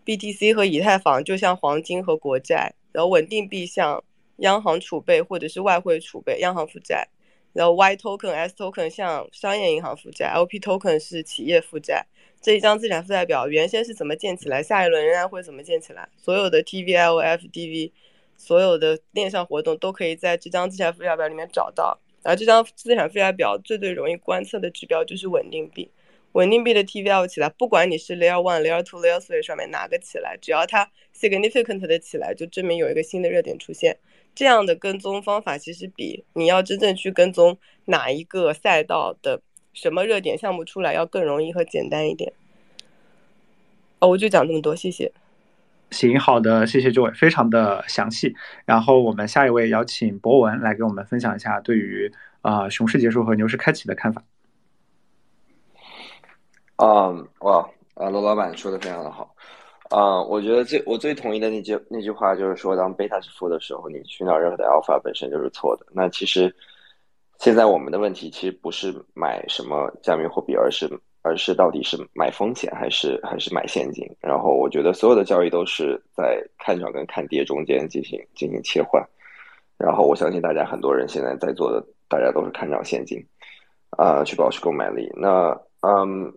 [0.06, 4.04] ，BTC 和以太坊就像黄金和国债，然后稳定币像。
[4.42, 7.06] 央行储备或者是外汇储备，央行负债，
[7.52, 12.06] 然后 Y token、S token 像商业银行负债，LP token 是企业负债。
[12.40, 16.08] 这一张资产负债表原先是怎么建起来，下一轮仍然会怎么建起来？
[16.16, 17.92] 所有的 TVL、FDV，
[18.38, 22.00] 所有的链上活动都可以在这张资产负债表里面找到。
[22.24, 25.90] 然后这张资产负债表最最容易观测的指标就是稳定币。
[26.34, 33.98] 稳定币的 TVL 起来，不管你是 Layer One、Layer Two、Layer Three 上面哪个起来，只要它 significant 的起来，就证明有一个新的热点出现。
[34.36, 39.42] 这样的跟踪方法其实比你要真正去跟踪哪一个赛道的
[39.74, 42.32] 什么热点项目出来要更容易和简单一点。
[43.98, 45.12] 哦，我就讲这么多，谢谢。
[45.92, 48.36] 行，好的，谢谢这位，非常的详细。
[48.66, 52.12] 然后我们下一位邀请博文来给我们分享一下对于
[52.42, 54.22] 啊熊市结束和牛市开启的看法。
[56.78, 59.36] 嗯，哇，啊，罗老板说的非常的好。
[59.90, 65.86] 啊，我觉得最我最同意的那句那句话就是说，当贝塔是负的时候，你寻找任何的 alpha 本身就是错的。
[65.92, 66.56] 那其实
[67.40, 70.88] 现在我们的问题其实不是买什么加密货币，而是
[71.30, 74.04] 而是到底是买风险还是还是买现金。
[74.20, 79.04] 然后我觉得所有的交易都是在看涨跟看跌中间进行进行切换。
[79.78, 83.24] 然后我相信大家很多人现在在做的，大家都是看涨现金，
[83.92, 85.08] 啊，去保持购买力。
[85.16, 86.34] 那嗯。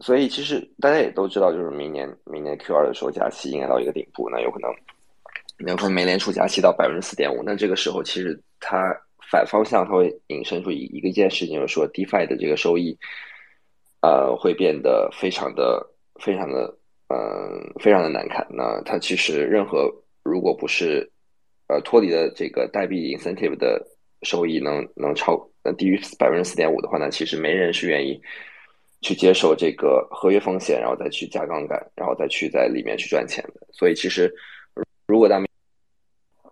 [0.00, 4.68] 所以其实大家也都知道，就是明年明年 Q 二的时候加息应该到一个顶部，那有可能
[5.58, 8.92] 有可能美联储加息到百分之四点五，那这个时候其实它
[9.30, 12.98] 反方向它会引申出一一个一件事情，就是说 DeFi 的这个收益，
[14.02, 15.84] 呃，会变得非常的
[16.20, 16.72] 非常的
[17.08, 17.16] 嗯
[17.80, 18.46] 非常的难看。
[18.50, 19.90] 那它其实任何
[20.22, 21.10] 如果不是
[21.68, 23.82] 呃脱离了这个代币 incentive 的
[24.22, 28.20] 收益能能超呃低于百分之四点五的话，那其实没人是愿意。
[29.04, 33.66] 去接受这个合约风险，然后再去加杠杆，然后再去在里面去赚钱的。
[33.72, 34.32] 所以其实，
[35.08, 35.44] 如果当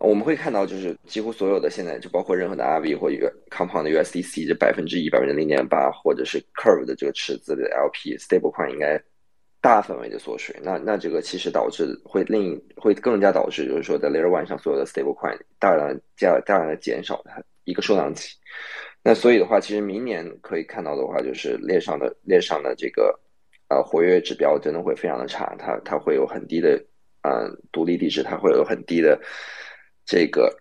[0.01, 8.99] 我们会看到，就是几乎所有的现在就包括任何的 RV 或一个 Compound 的 USDC，这百分之一、百分之零点八，或者是 Curve 的这个池子的 LP Stable 款，应该
[9.61, 10.57] 大范围的缩水。
[10.63, 18.35] 那那这个其实导致会另会更加导致，就是说在 Layer One 上所有的 Stable 款大量加大量的减少它一个收量期。
[19.03, 23.15] 那所以的话，其实明年可以看到的话，就是链上的链上的这个
[23.69, 26.83] 呃活跃指标真的会非常的差，它它会有很低的
[27.21, 29.21] 嗯独立地址，它会有很低的
[30.11, 30.53] 这个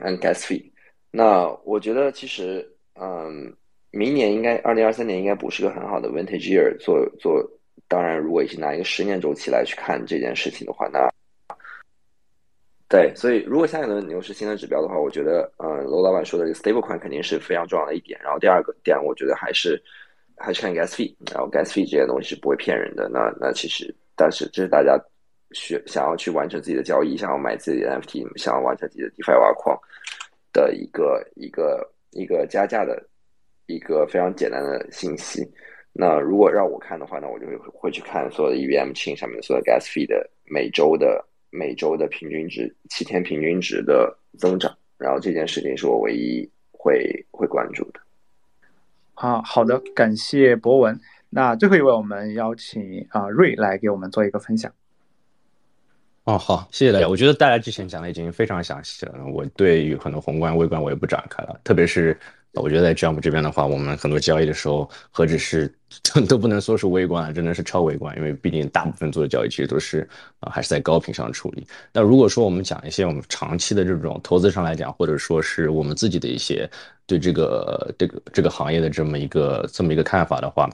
[0.00, 0.62] ，and gas fee。
[1.10, 2.62] 那我觉得其实
[3.00, 3.50] 嗯
[3.90, 7.42] 明年应该二零二三年应该不是个很好的 vintage year 做做，
[7.88, 11.08] 当然如果已经拿一个十年周期来去看这件事情的话，那。
[12.86, 18.20] 对，所以如果下一轮牛市新的指标的话，我觉得，嗯，罗老板说的这个 stable 款肯定是非常重要的一点。
[18.22, 19.82] 然后第二个点，我觉得还是
[20.36, 23.08] 还是看 gas fee，然后 gas fee 这些东西是不会骗人的。
[23.08, 24.96] 那那其实，但是这是大家
[25.52, 29.78] 学想要去完成自己的交易，想要买自己的 NFT，想要完成自己的 DeFi 挖矿
[30.52, 33.06] 的一个一个一个加价的
[33.66, 35.42] 一个非常简单的信息。
[35.92, 41.24] 那如果让我看的话呢，我就会会去看所有的 EVM chain 上面的所有 gas fee 的每周的。
[41.56, 48.00] 每周的平均值，七天平均值的增长，然后这件事情是我唯一会会关注的。
[49.14, 50.98] 啊，好的，感谢博文。
[51.30, 54.74] 那最后一位，我们邀请啊瑞来给我们做一个分享。
[56.24, 57.08] 哦，好，谢谢大家。
[57.08, 62.18] 我觉得大家之前讲的已经非常详细了，我对于很多宏观、微观我也不展开了，特别是。
[62.62, 65.72] 我觉得在 Jump 这边的话，我们很多交易的时候，何止是
[66.28, 70.08] 都不能说是微观啊，真的是超微观，因为毕竟大部分做的交易其实都是
[70.40, 71.66] 啊，还是在高频上处理。
[71.92, 76.68] 那如果说我们讲一些我们长期的这种投资上来讲，或者说是我们自己的一些
[77.06, 80.70] 对这个这个这个行业的这么一个这么一个看法的话，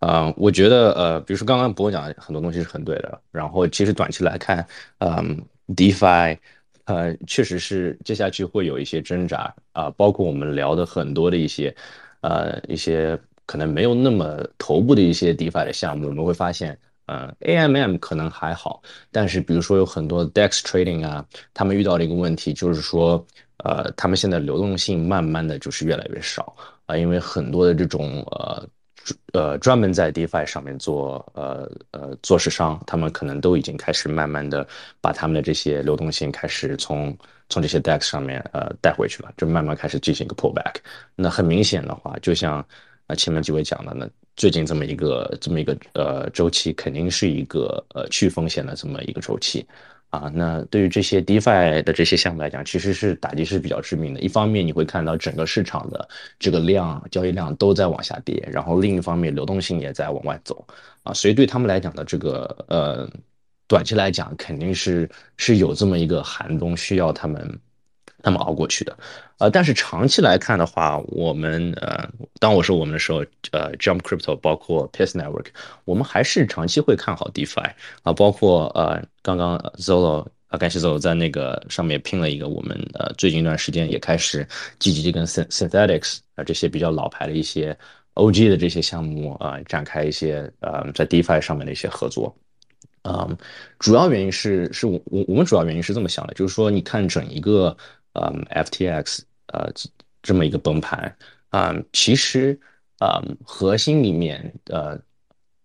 [0.00, 4.66] 啊，我觉得呃，比如说刚刚博讲的很多东西是很对的，然后其实短期来看，
[4.98, 5.40] 嗯
[5.74, 6.36] ，DeFi。
[6.84, 11.74] 呃，确实是接下去会有一些挣扎啊，包括我们聊的很多的一些，
[12.22, 16.76] 呃，一些可能没有那么头部的一些 DeFi 的项目，我们会发现，
[17.06, 21.24] 呃，AMM 可能还好，但是比如说有很多 DEX Trading 啊，
[21.54, 23.24] 他们遇到的一个问题就是说，
[23.64, 26.54] 呃，他们现在流动性慢慢的就是越来越少
[26.86, 28.68] 啊，因为很多的这种呃。
[29.32, 34.66] 呃，专门在 DeFi 上面做呃呃做市商，他们可能都已经开始慢慢的
[35.00, 37.16] 把他们的这些流动性开始从
[37.48, 40.76] 从这些 DEX 上面呃带回去了，就慢慢开始进行一个 pullback。
[41.16, 42.64] 那很明显的话，就像
[43.06, 49.66] 啊前面几位讲的，那最近这么一个这么一个呃周期，肯定是一个呃去风险的这么一个周期。
[50.12, 54.20] 啊，那对于这些 DeFi 的这些项目来讲，其实是打击是比较致命的。
[54.20, 56.06] 一方面，你会看到整个市场的
[56.38, 60.66] 这个量、交易量都在往下跌，然后另一方面，流动性也在往外走。
[61.02, 63.08] 啊，所以对他们来讲的这个呃，
[63.66, 65.08] 短期来讲，肯定是
[65.38, 67.58] 是有这么一个寒冬需要他们。
[68.22, 68.96] 他们熬过去的，
[69.38, 72.08] 呃，但是长期来看的话，我们呃，
[72.38, 73.18] 当我说我们的时候，
[73.50, 75.46] 呃，Jump Crypto 包括 Peace Network，
[75.84, 77.70] 我们还是长期会看好 DeFi
[78.02, 84.46] 啊，包括呃，刚刚 Zolo 啊，感谢 Zolo 在那个上面拼了一个，我们呃最近一段时间也开始
[84.78, 87.76] 积极跟 synthetics 啊这些比较老牌的一些
[88.14, 92.34] OG 的这些项目啊展开一些呃在 DeFi 上面的一些合作。
[93.04, 93.36] 嗯，
[93.80, 97.76] 主要原因是是我我我们主要原因是这么想的，就是说你看整一个
[98.14, 99.70] 嗯 FTX 呃
[100.22, 101.16] 这么一个崩盘
[101.50, 102.58] 啊，其实
[102.98, 104.98] 啊核心里面呃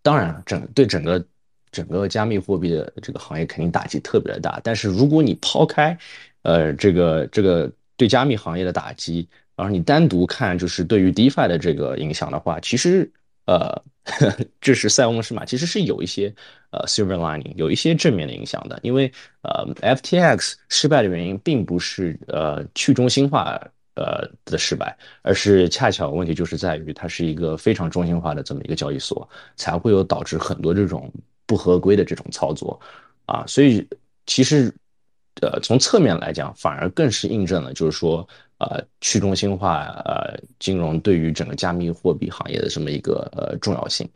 [0.02, 1.26] 当然整对整个
[1.72, 5.98] 整个加密货币的这个行业肯定打击特别的大，但是如果你抛开
[6.43, 13.12] 呃这个这个对加密行业的打击，然后你单独看就是对于 DeFi 的这个影响的话，其实。
[13.48, 13.82] 呃，
[14.60, 16.34] 这是塞翁失马，其实是有一些
[16.70, 18.78] 呃 silver lining，有一些正面的影响的。
[18.84, 23.58] 因为呃，FTX 失败的原因并不是呃去中心化
[23.95, 31.10] 呃的失败，而是恰巧问题就是在于它是一个非常中心化的这么一个交易所，才会有导致很多这种
[31.45, 32.78] 不合规的这种操作
[33.26, 33.45] 啊。
[33.48, 33.88] 所以
[34.26, 34.74] 其实
[35.41, 38.28] 呃从侧面来讲，反而更是印证了，就是说。
[38.60, 44.10] 呃，去中心化呃金融对于整个加密货币行业的这么一个呃重要性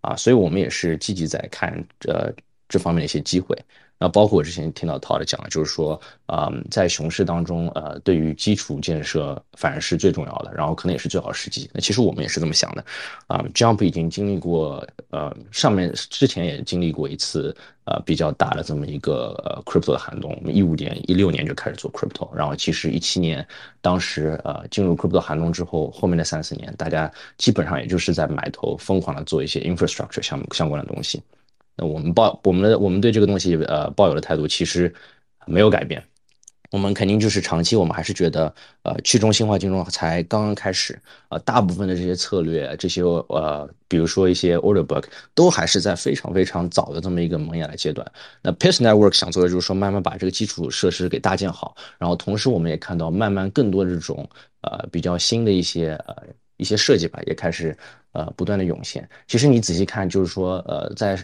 [0.00, 1.72] 啊，所以我们也是积极在看
[2.06, 2.32] 呃
[2.68, 3.56] 这方面的一些机会。
[3.98, 11.68] 那包括我之前听到 Todd 讲的，就是说，嗯，在熊市当中，呃，对于基础建设反而是最重要的，然后可能也是最好时机。
[11.72, 12.84] 那其实我们也是这么想的，
[13.26, 17.54] 啊，Jump 已经经历过，呃，上面之前也经历过一次，
[17.86, 20.32] 呃，比较大的这么一个呃 crypto 的寒冬。
[20.36, 23.44] 我们一五年、一六年就开始做 crypto，然后其实一七年
[23.80, 31.20] 当时呃进入 crypto 寒冬之后，后面的三四年，大家基本上也就是在埋头疯狂的做一些 infrastructure 相相关的东西。
[31.78, 34.92] 那我们抱我们的我们对这个东西呃抱有的态度其实
[35.46, 36.02] 没有改变，
[36.72, 38.52] 我们肯定就是长期我们还是觉得
[38.82, 41.00] 呃去中心化金融才刚刚开始
[41.30, 45.04] 呃大部分的这些策略这些呃比如说一些 order book
[45.34, 48.06] 都还是在非常非常早的这么一个萌芽的阶段。
[48.42, 54.28] 那 Peace Network 想做的就是说慢慢把这个基础设施给搭建好，然后同时我们也看到慢慢更多的这种
[54.60, 56.14] 呃比较新的一些呃
[56.58, 57.74] 一些设计吧也开始
[58.12, 59.08] 呃不断的涌现。
[59.26, 61.16] 其实你仔细看就是说呃在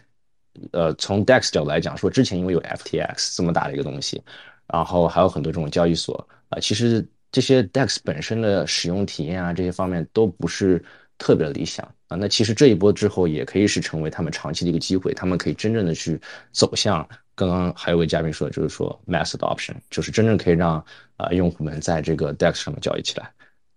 [0.73, 4.23] 呃，从 DEX 角度来讲，说之前因为有 FTX 这么大的一个东西，
[4.69, 10.83] 然后还有很多这种交易所啊，其实这些 DEX 本身的使用体验啊，这些方面都不是
[11.19, 12.17] 特别理想啊。
[12.17, 16.21] 那其实这一波之后，也可以是成为他们长期的一个机会，他们可以真正的去
[16.53, 20.85] 走向刚刚还有位嘉宾说的，就是说 mass adoption，就是真正可以让
[21.17, 23.29] 啊用户们在这个 DEX 上面交易起来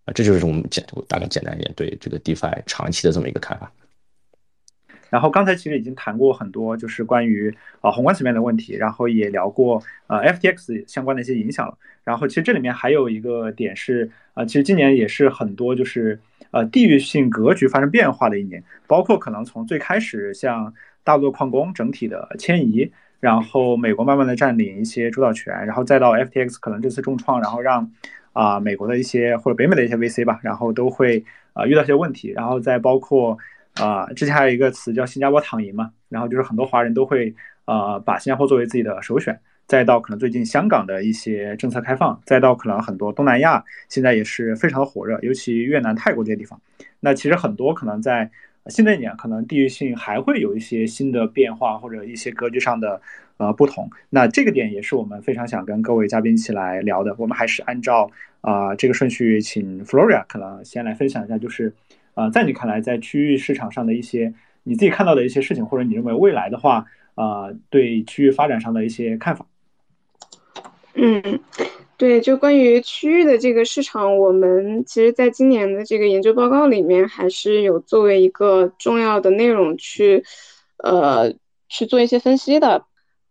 [0.06, 0.14] 啊。
[0.14, 3.72] 这就是我们简大概简单一点对这个 DeFi 长期的这么一个看法。
[5.10, 11.78] 然后刚才其实已经谈过很多，就是关于啊宏观层面的问题，然后也聊过呃 FTX 相关的一些影响了。
[12.04, 16.20] 然后其实这里面还有一个点是，呃，其实今年也是很多就是
[16.52, 22.90] 呃地域性格局发生变化的一年，包括可能从最开始像大陆矿工整体的迁移，
[23.20, 27.92] 然后美国慢慢的占领一些主导权，然后再到 FTX 可能这次重创，然后让
[28.34, 33.38] 啊美国的一些或者北美的一些 VC 吧，然后都会啊遇到一些问题，然后再包括。
[33.82, 37.34] 啊，之前还有一个词叫新加坡躺赢嘛，然后就是很多华人都会
[37.66, 46.60] 啊把新加坡作为自己的首选，再到可能最近香港的一些政策开放，再到可能很多东南亚现在也是非常的火热，尤其越南、泰国这些地方。
[47.00, 48.30] 那其实很多可能在
[48.68, 53.02] 新的一年，可能地域性还会有一些新的变化或者一些格局上的
[53.38, 53.90] 呃不同。
[54.10, 57.16] 那这个点也是我们非常想跟各位嘉宾一起来聊的。
[57.18, 58.10] 我们还是按照
[58.42, 61.74] 啊这个顺序，请 Floria 可能先来分享一下，就是。
[62.18, 69.46] 啊，在你看来，在区域市场上的一些你自己看到的一些事情，或者你认为未来的话，啊，对区域发展上的一些看法。
[70.96, 71.40] 嗯，
[71.96, 80.24] 对，就关于区域的这个市场，我们其实在今年的这个研究报告里面，还是有作为一个重要的内容去，
[80.78, 81.36] 呃，
[81.70, 82.84] 去做一些分析的。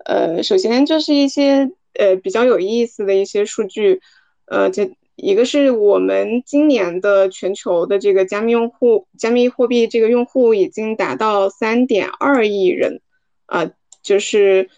[0.05, 4.01] 呃，首先就是一些呃比较有意思的一些数据，
[4.45, 4.93] 呃，这。
[5.17, 13.01] 一个是我们今年的全球的这个加密用户，加密货币这个用户已经达到三点二亿人，
[13.47, 13.71] 啊，
[14.03, 14.69] 就是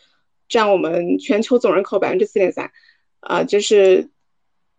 [0.49, 2.71] 占我们全球总人口百分之四点三，
[3.19, 4.11] 啊，就是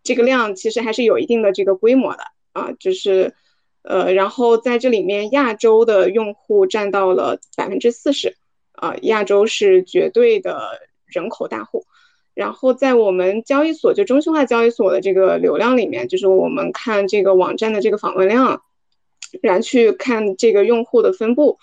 [0.02, 2.24] 这个量其实还是有一定的这个规模的，
[2.54, 3.34] 啊，就是，
[3.82, 8.38] 呃，然后在这里面亚洲的用户占到了百分之四十，
[8.72, 11.84] 啊，亚洲是绝对的人口大户。
[12.40, 18.64] 然后在我们交易所就中心化交易所的这个流量里面，就是我们看这个网站的这个访问量，
[19.42, 21.58] 然后去看这个用户的分布，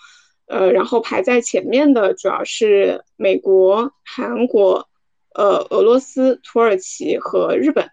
[0.45, 4.87] 呃，然后排在前面的主要是美国、韩国、
[5.33, 7.89] 呃，俄罗斯、土耳其和日本，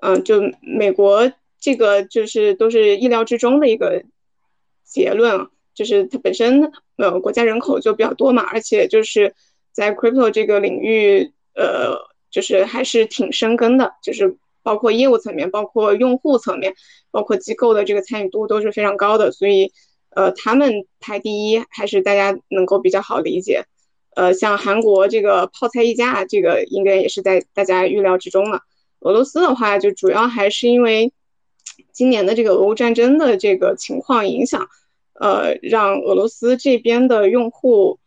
[0.00, 4.04] 嗯，就美国这个就是都是意料之中的一个
[4.84, 9.34] 结论，就是它本身呃国家人口就比较多嘛，而且就是
[9.72, 12.08] 在 crypto 这个领域，呃。
[12.30, 16.74] 就是还是挺深耕的，就是包括业务层面、包括用户层面、
[17.10, 19.72] 包括机构的这个参与度都是非常高的，所以
[20.10, 23.64] 呃，他们排第一还是大家能够比较好理解。
[24.16, 28.62] 呃，像韩国这个泡菜溢价，这个应该也是在大家预料之中了。
[28.98, 31.12] 俄罗斯的话，就主要还是因为
[31.92, 34.68] 今年的这个俄乌战争的这个情况影响，
[35.14, 37.99] 呃，让俄罗斯这边的用户，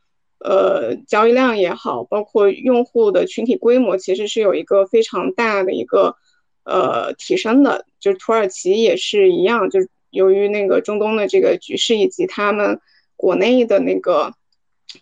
[0.43, 6.17] 呃，交易量也好，包括用户的群体规模，其实是有一个非常大的一个
[6.65, 7.85] 呃提升的。
[8.01, 12.81] 就是土耳其也是一样，就是由于那个中东的这个局势以及他们
[13.15, 14.33] 国内的那个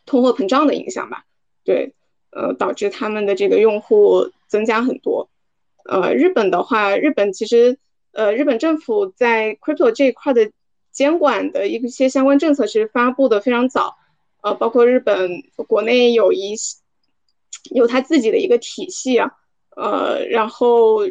[0.05, 1.25] 通货膨胀的影响吧，
[1.63, 1.93] 对，
[2.29, 5.27] 呃，导致他们的这个用户增加很多。
[5.85, 7.79] 呃，日本的话，日本其实，
[8.11, 10.51] 呃，日本政府在 crypto 这一块的
[10.91, 13.97] 监管的一些相关政策其实发布的非常早，
[14.41, 16.55] 呃，包括日本国内有一
[17.73, 19.31] 有他自己的一个体系啊，
[19.75, 21.05] 呃，然后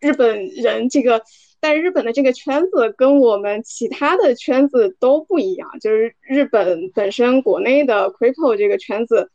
[0.00, 1.22] 日本人这个，
[1.60, 9.30] 但日本的这个圈子跟我们其他的圈子都不一样，就是日本本身国内的 crypto 这个圈子。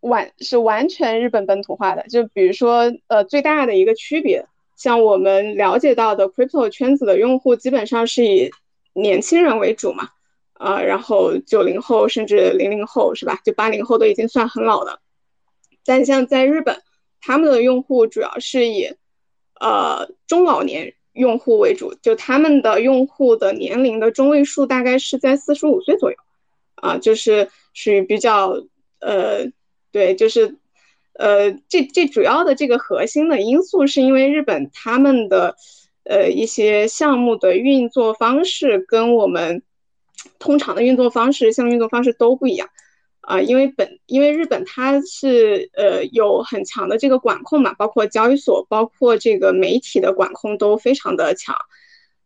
[0.00, 4.46] 完是完全日本本土化的，就比如说，呃，最大的一个区别，
[4.76, 8.50] 像我们了解到的 crypto 圈子的用户基本上是以
[8.92, 10.10] 年轻人为主嘛，
[10.58, 13.40] 呃，然后九零后甚至零零后是吧？
[13.44, 15.00] 就八零后都已经算很老的，
[15.84, 16.82] 但像在日本，
[17.20, 18.94] 他们的用户主要是以
[19.60, 26.16] 呃中老年用户为主，就他们的用户的年龄的中位数大概是在四十五岁左右，
[26.76, 28.62] 啊，就是属于比较
[29.00, 29.50] 呃。
[29.92, 30.56] 对，就是，
[31.14, 35.56] 呃，这这主要的这个核心的因素是因为日本他们的，
[36.04, 39.62] 呃，一些项目的运作方式跟我们
[40.38, 42.68] 通常的运作方式、项目运作方式都不一样，
[43.20, 51.56] 啊，因为本因为日本它是呃有很强的这个管控嘛，包括交易所、包括这个媒体的管控都非常的强，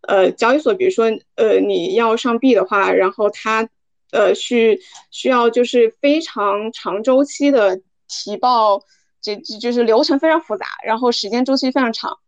[0.08, 1.06] 呃，交易所比如说
[1.36, 3.68] 呃你要上币的话，然后它。
[4.12, 4.80] 呃，需
[5.12, 8.82] 需要就是非常长周期的提报，
[9.22, 12.18] 这就是流程非常复杂，然后时间周期非常长，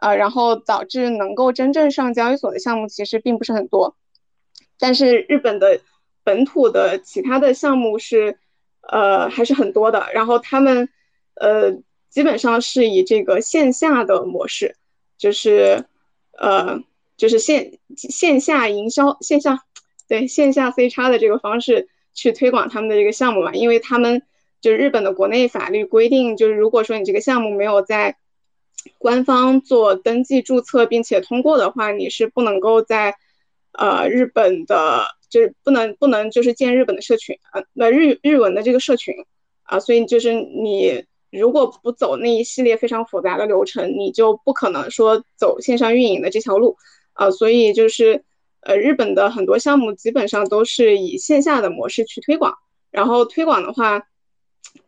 [0.00, 3.94] 啊，然后导致能够真正上交易所的项目其实并不是很多，
[4.78, 5.80] 但是日本的
[6.24, 8.38] 本土的其他的项目是，
[8.82, 10.88] 呃，还是很多的，然后他们，
[11.34, 11.72] 呃，
[12.10, 14.76] 基本上是以这个线下的模式，
[15.16, 15.84] 就是，
[16.38, 16.82] 呃，
[17.16, 19.64] 就是线线下营销线下。
[20.10, 24.22] 对线下 C 叉的这个方式去推广他们的这个项目嘛，因为他们
[24.58, 28.16] 就日本的国内法律规定，就是如果说你这个项目没有在
[28.96, 33.16] 官方做登记注册并且通过的话，你是不能够在
[33.78, 39.14] 呃日本的，就是不能不能就是建日本的社群呃那日日文的这个社群
[39.62, 46.76] 啊，所以就是你如果不走那一系列非常复杂的流程，你就不可能说走线上运营的这条路
[47.14, 48.24] 啊，所以就是。
[48.60, 52.58] 呃，日本的很多项目基本上都是以线下的模式去推广，
[52.90, 54.02] 然后推广的话，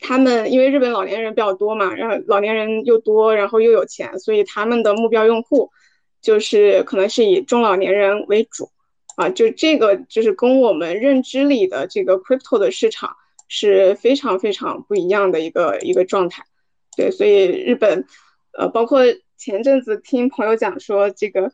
[0.01, 5.71] 他们因为日本老年人比较多嘛，然后老年人又多，然后又有钱，所以他们的目标用户
[6.21, 8.69] 就是可能是以中老年人为主，
[9.21, 13.17] 啊，就这个就是跟我们认知里的这个 crypto 的市场
[13.49, 16.45] 是非常非常不一样的一个一个状态，
[16.97, 18.07] 对，所以日本，
[18.53, 19.03] 呃，包括
[19.37, 21.53] 前阵子听朋友讲说这个。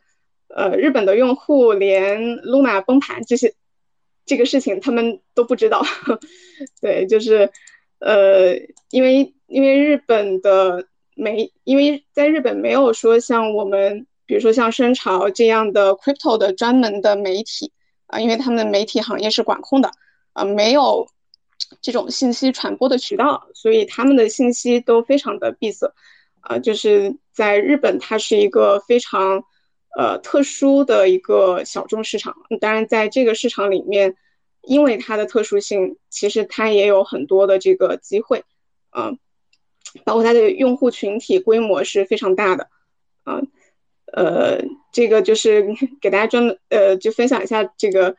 [0.49, 3.53] 呃，日本的用户连 Luna 崩盘这些
[4.25, 5.83] 这个事情他们都不知道，
[6.79, 7.51] 对，就是
[7.99, 8.55] 呃，
[8.89, 17.71] 因为因为日本的没，因为在日本没有说像我们，比如说像深潮这样的 crypto 的专门的媒体
[18.05, 19.89] 啊，因为他们的媒体行业是管控的
[20.33, 21.07] 啊，没有
[21.81, 25.91] 这种信息传播的渠道，所以他们的信息都非常的闭塞
[26.41, 29.43] 啊，就是在日本它是一个非常。
[29.97, 34.15] 呃，特殊的一个小众市场，当然在这个市场里面，
[34.61, 38.43] 因为它的特殊性，其实它也有很多的这个机会，
[38.95, 39.17] 嗯，
[40.03, 42.69] 包括它的用户群体规模是非常大的，
[43.23, 43.41] 啊，
[44.17, 44.57] 呃，
[44.91, 45.67] 这个就是
[46.01, 48.15] 给大家专门呃就分享一下这个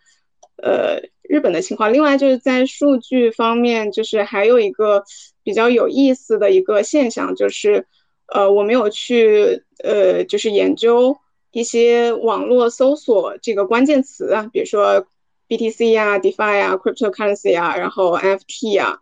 [0.62, 1.92] 呃日本的情况。
[1.92, 5.02] 另外就是在数据方面，就是还有一个
[5.42, 7.86] 比较有意思的一个现象，就是
[8.26, 11.16] 呃我没有去呃就是研究。
[11.50, 15.06] 一些网络搜索这个关键词啊，比如说
[15.48, 18.98] BTC 呀、DeFi 啊、Cryptocurrency 啊，然后 NFT 啊，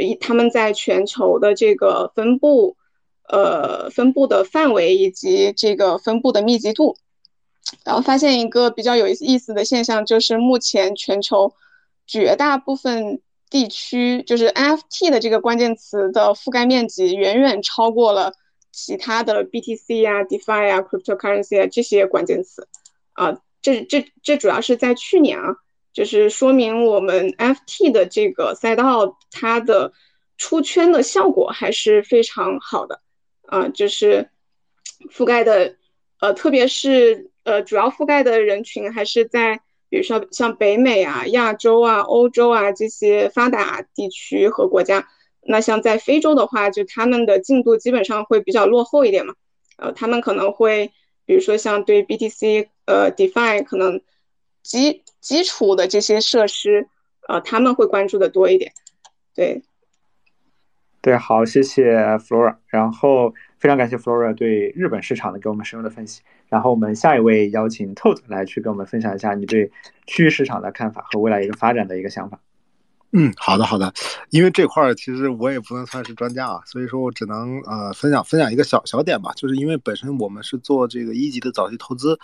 [0.00, 2.76] 一他们在全球的这个分布，
[3.28, 6.96] 呃，分布的范围以及这个分布的密集度，
[7.84, 11.54] 然后发现一个比较有意思的现象，就是目前全球
[12.06, 18.34] 绝大部分地区，就是 NFT 的这个关键词的覆盖面积远远超过了
[18.72, 22.68] 其他的 BTC 啊、DeFi 啊、Cryptocurrency 啊这些关键词。
[23.12, 25.56] 啊，这这这主要是在去年啊，
[25.92, 29.92] 就是说明我们 FT 的这个赛道它的
[30.36, 33.00] 出圈的效果还是非常好的。
[33.46, 34.30] 啊，就是
[35.10, 35.76] 覆盖的，
[36.20, 39.60] 呃，特别是呃，主要覆盖的人群还是在。
[39.90, 45.06] 比如说像北美啊、亚洲啊、欧洲啊这些发达地区和国家，
[45.40, 49.34] 那像在非洲的话，就他们的进度基本上会比较落后一点嘛。
[49.76, 50.90] 呃，他们可能会，
[51.26, 54.00] 比如说像对 BTC、呃 DeFi 可能
[54.64, 56.88] 基基础的这些设施，
[57.28, 58.72] 呃，他们会关注的多一点。
[59.32, 59.62] 对，
[61.04, 66.22] 对，好，谢谢 Flora，然后非常感谢 Flora 对日本市场的给我们深入的分析。
[66.48, 69.70] 然后我们下一位邀请 Tod 来去跟我们分享一下你对
[70.06, 72.40] 区域市场的看法和未来一个发展的一个想法。
[73.16, 73.92] 嗯，好的好的，
[74.30, 82.18] 因为这块儿其实我也不能算是专家啊，所以说我只能呃分享分享一个小小点吧，就是因为本身我们是做这个一级的早期投资，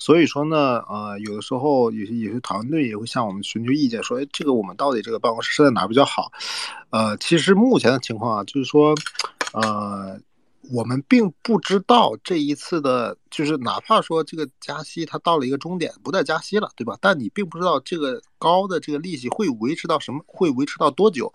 [0.00, 6.32] 所以说呢呃有的时候有些有些团队也会向我们寻求意见，说哎这个我们到底这个办公室设在哪比较好？
[6.90, 8.96] 呃，其实目前的情况啊，就是说
[9.52, 10.18] 呃。
[10.70, 16.96] 我们并不知道这一次的，就是哪怕说这个加息它到了一个终点，不再加息了，对吧？
[17.00, 21.32] 但你并不知道这个高的这个利息会维持到什么，会维持到多久。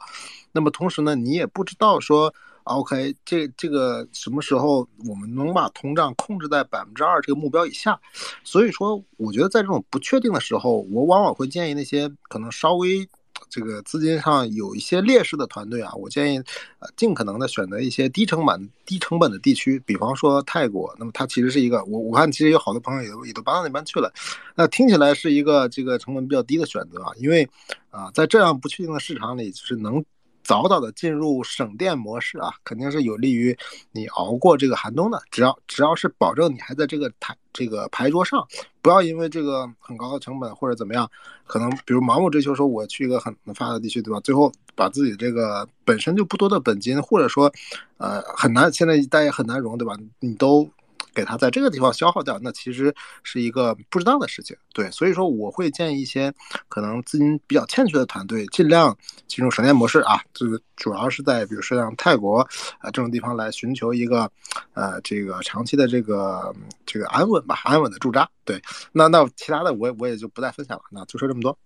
[0.54, 2.34] 那么同时呢，你也不知道说
[2.64, 8.00] ，OK，这这个什么时候我们能把通胀控制在百分之二这个目标以下。
[8.46, 13.08] 所以说，我觉得在这种不确定的时候，我往往会建议那些可能稍微。
[13.50, 16.38] 这个资金上有一些劣势的团队啊，我建议，
[16.80, 20.94] 呃，尽可能的选择一些低成本、低成本的地区，比方说泰国。
[21.00, 24.12] 那么它其实是一个，我我看其实有好多朋友也也都搬到那边去了。
[24.56, 27.48] 那听起来是一个这个成本比较低的选择啊，因为
[27.90, 30.04] 啊，在这样不确定的市场里，就是能。
[30.48, 33.58] 早早的进入省电模式啊，肯定是有利于
[33.92, 35.22] 你熬过这个寒冬的。
[35.30, 38.48] 只要只要是保证你还在这个台这个牌桌上，
[38.82, 41.12] 不要因为这个很高的成本或者怎么样，
[41.46, 44.22] 可能比如盲目追求说我去一个很发达地区，对吧？
[44.22, 47.52] 最后把自己这个本身就不多的本金，或者说
[47.98, 49.98] 呃很难现在大家很难融，对吧？
[50.22, 50.70] 你都。
[51.18, 54.56] 给他在这个地方消耗掉，那其实是一个不知道的事情。
[54.72, 56.32] 对，所以说我会建议一些
[56.70, 58.96] 可能资金比较欠缺的团队，尽量
[59.26, 60.22] 进入省电模式啊。
[60.32, 62.42] 这个主要是在比如说像泰国
[62.78, 64.30] 啊这种地方来寻求一个
[64.76, 68.30] 呃这个长期的这个这个安稳吧，安稳的驻扎。
[68.46, 68.62] 对，
[68.92, 70.84] 那那其他的我我也就不再分享了。
[70.92, 71.58] 那就说这么多。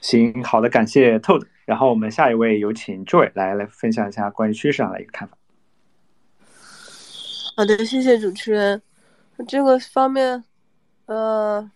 [0.00, 1.44] 行，好的，感谢 Todd。
[1.64, 5.36] 然后我们下一位有请 Joy 来来分享一下关于趋势上的一个看法。
[7.56, 8.80] 好的，谢谢主持人。
[9.48, 10.42] 这个方面，
[11.06, 11.70] 呃，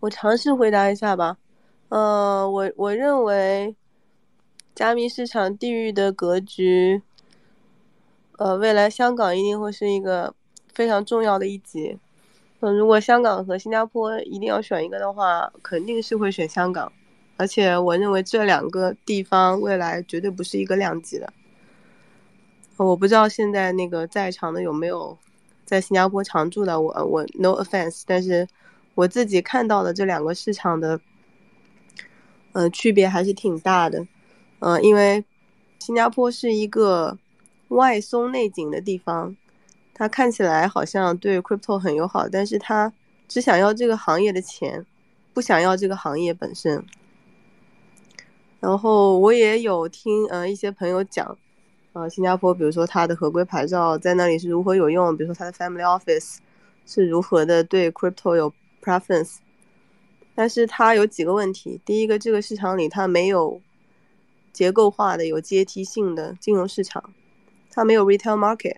[0.00, 1.36] 我尝试回答一下吧。
[1.90, 3.76] 呃，我我认为，
[4.74, 7.02] 加密市场地域的格局，
[8.38, 10.34] 呃，未来香港一定会是一个
[10.72, 11.98] 非常重要的一级。
[12.60, 16.90] 嗯，如果香港和新加坡一定要选一个的话，肯定是会选香港。
[17.36, 21.32] 而且我认为这两个地方未来绝对不是一个量级的。
[22.84, 25.16] 我不知道现在那个在场的有没有
[25.64, 28.46] 在新加坡常住的，我我 no offense，但是
[28.94, 31.00] 我自己看到的这两个市场的，
[32.52, 34.06] 呃，区别还是挺大的，
[34.58, 35.24] 呃，因为
[35.78, 37.16] 新加坡是一个
[37.68, 39.34] 外松内紧的地方，
[39.94, 42.92] 它看起来好像对 crypto 很友好，但是它
[43.26, 44.84] 只想要这个行业的钱，
[45.32, 46.84] 不想要这个行业本身。
[48.60, 51.38] 然后我也有听呃一些朋友讲。
[51.96, 55.16] 呃，新加坡，比如说它的合规牌照在那里是如何有用？
[55.16, 56.36] 比如说它的 family office
[56.84, 58.52] 是如何的对 crypto 有
[58.82, 59.36] preference？
[60.34, 61.80] 但是它有几个问题。
[61.86, 63.62] 第一个，这个市场里它没有
[64.52, 67.02] 结构化的、有阶梯性的金融市场，
[67.70, 68.76] 它没有 retail market。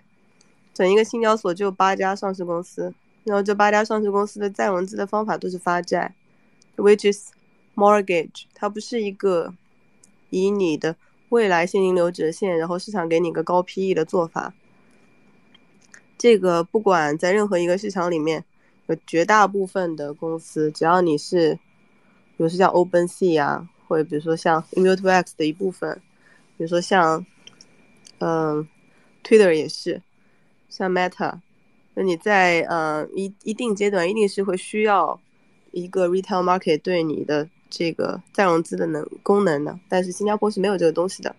[0.72, 6.14] 整一个新交所就八家上市公司，然后这八家上市公司的再融资的方法都是发债
[6.76, 7.32] ，which is
[7.74, 8.44] mortgage。
[8.54, 9.52] 它不是一个
[10.30, 10.94] 以你的。
[11.30, 14.54] 未来现金流折现，然后市场给你个高 PE 的做法。
[16.16, 18.44] 这个不管在任何一个市场里面，
[18.86, 21.54] 有绝大部分的公司，只要你是，
[22.36, 26.00] 比如说像 OpenSea 啊，或者比如说像 Immutable 的一部分，
[26.56, 27.24] 比如说像，
[28.18, 28.66] 嗯
[29.22, 30.02] ，Twitter 也是，
[30.68, 31.40] 像 Meta，
[31.94, 35.20] 那你在呃一一定阶段一定是会需要
[35.72, 37.48] 一个 Retail Market 对你的。
[37.70, 39.78] 这个再融资的能功能呢？
[39.88, 41.34] 但是新加坡是没有这个东西的，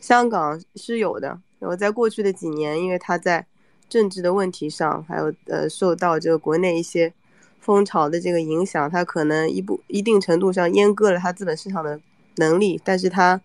[0.00, 1.38] 香港是有的。
[1.58, 3.44] 然后在过去的几年，因为它在
[3.88, 7.12] 政治的问题上，还有呃受到这个国内一些
[7.58, 12.00] 风潮的这个影响，它可能一部一定程度上阉割了它资本市场的
[12.36, 13.40] 能力，但是它，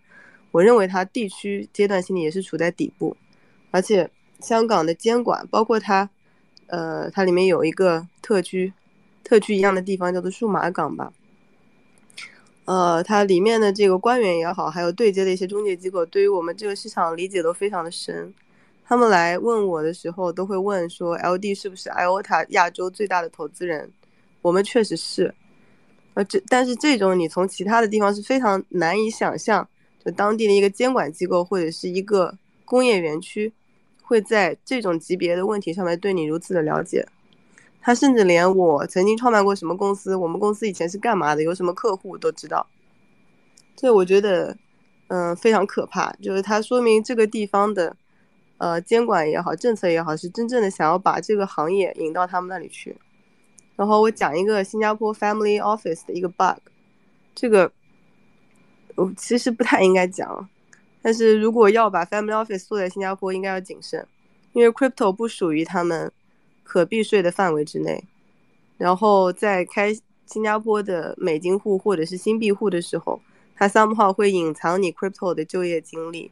[0.52, 3.18] 我认为它地区阶段性的也是处在底部，
[3.72, 4.10] 而且
[4.40, 6.08] 香港的监管，包括它，
[6.68, 8.72] 呃，它里面有一个特区，
[9.24, 11.12] 特区一样的地方叫做数码港吧，
[12.66, 18.34] 呃，它里面的这个官员也好，还有对接的一些中介机构，对于我们这个市场理解都非常的深。
[18.86, 23.92] 他们来问我的时候，都会问说：“LD 是不是 IOTA 亚洲最大的投资人？”
[24.42, 25.34] 我们确实是，
[26.14, 29.68] 呃，这但是这种你从其他的地方是非常难以想象，
[30.04, 33.52] 就当地的一个监管机构或者是一个工业园区，
[34.02, 37.06] 会在这种级别的问题上面对你如此的了解。
[37.84, 42.66] 他甚至连我曾经创办过什么公司，我们公司以前是干嘛的，有什么客户都知道。
[43.76, 44.58] 这我觉得，
[45.10, 46.12] 嗯，非常可怕。
[46.14, 47.96] 就是它说明这个地方的。
[48.60, 52.96] 呃，监管也好，政策也好，是真正的想要把这个行业引到他们那里去。
[53.76, 56.60] 然后我讲一个新加坡 Family Office 的一个 bug，
[57.36, 57.70] 这个
[58.96, 60.48] 我其实不太应该讲，
[61.02, 64.08] 但是如果要把 Family Office 做在新加坡，应该要谨慎，
[64.54, 66.10] 因为 Crypto 不属于他们
[66.64, 68.04] 可避税的范围之内。
[68.78, 69.94] 然后在开
[70.26, 73.22] 新加坡的美金户或者是新币户的时候，
[73.56, 76.32] 它 somehow 会隐藏你 Crypto 的就业经历。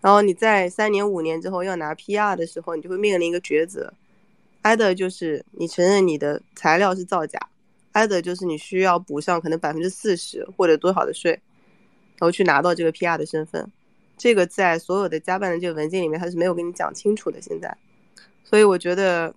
[0.00, 3.92] 然后你在三年五年之后要拿 PR 的时候，你就会面临一个抉择
[4.62, 7.38] ，either 就是你承认你的材料是造假
[7.94, 13.68] ，either 就是你需要补上可能百分之四十或者多少的税，然后去拿到这个 PR 的身份。
[14.16, 17.42] 这个在所有的加办的这个文件里面，他是没有跟你讲清楚的。
[17.42, 17.76] 现在，
[18.48, 19.34] 所以我觉得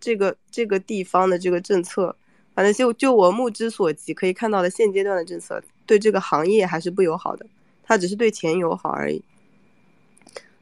[0.00, 2.16] 这个这个地方的这个政策，
[2.52, 7.46] 反正就就我目之所及可以看到的现阶段的政策，对这个行业还是不友好的，
[7.84, 9.22] 它只是对钱友好而已。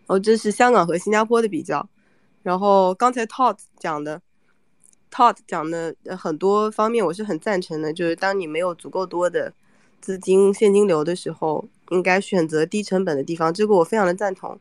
[0.06, 1.88] 哦，这是香港和新加坡的比较，
[2.42, 4.20] 然后刚才 Todd 讲的
[5.10, 9.54] ，Todd 讲的很多方面我是很赞成的，就是当你没有足够多的
[10.02, 14.60] 资金现金流的时候，应该选择低成本的地方，这个我非常的赞同。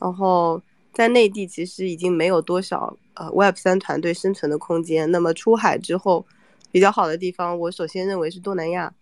[0.00, 0.60] 然后
[0.94, 6.24] 在内地其实已经没有多少呃 Web 三团队生存的空间，那么出海之后
[6.70, 8.94] 比较好的地方，我首先认为是东南亚，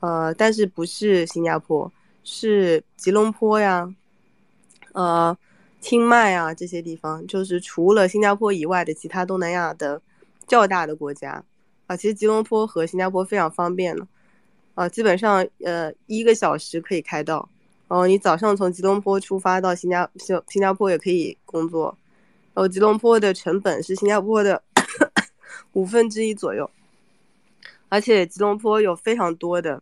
[0.00, 1.90] 呃，但是不是新加坡，
[2.24, 3.94] 是吉隆坡呀。
[4.92, 5.36] 呃，
[5.80, 10.02] 清迈啊，这些地方就是除了新加坡以外的其他东南亚的
[10.46, 11.44] 较大的国家
[11.86, 11.96] 啊。
[11.96, 14.04] 其实吉隆坡和新加坡非常方便的
[14.74, 17.48] 啊，基本上呃一个小时可以开到。
[17.88, 21.96] 哦你早上从吉隆坡出发到新加新新加坡也可以工作。
[22.54, 24.62] 然后吉隆坡的成本是新加坡的
[25.74, 26.68] 五分之一左右，
[27.88, 29.80] 而且吉隆坡有非常多的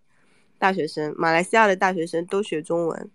[0.59, 3.11] 大学生，马来西亚的大学生都学中文。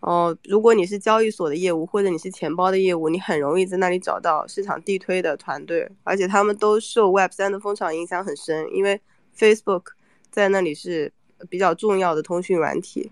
[0.00, 9.00] 哦，如果你是交易所的业务，或者你是钱包的业务，你很容易在那里找到市场地推的团队，而且他们都受 Web 三的风潮影响很深，因为
[9.38, 9.84] Facebook
[10.30, 11.10] 在那里是
[11.48, 13.10] 比较重要的通讯软体。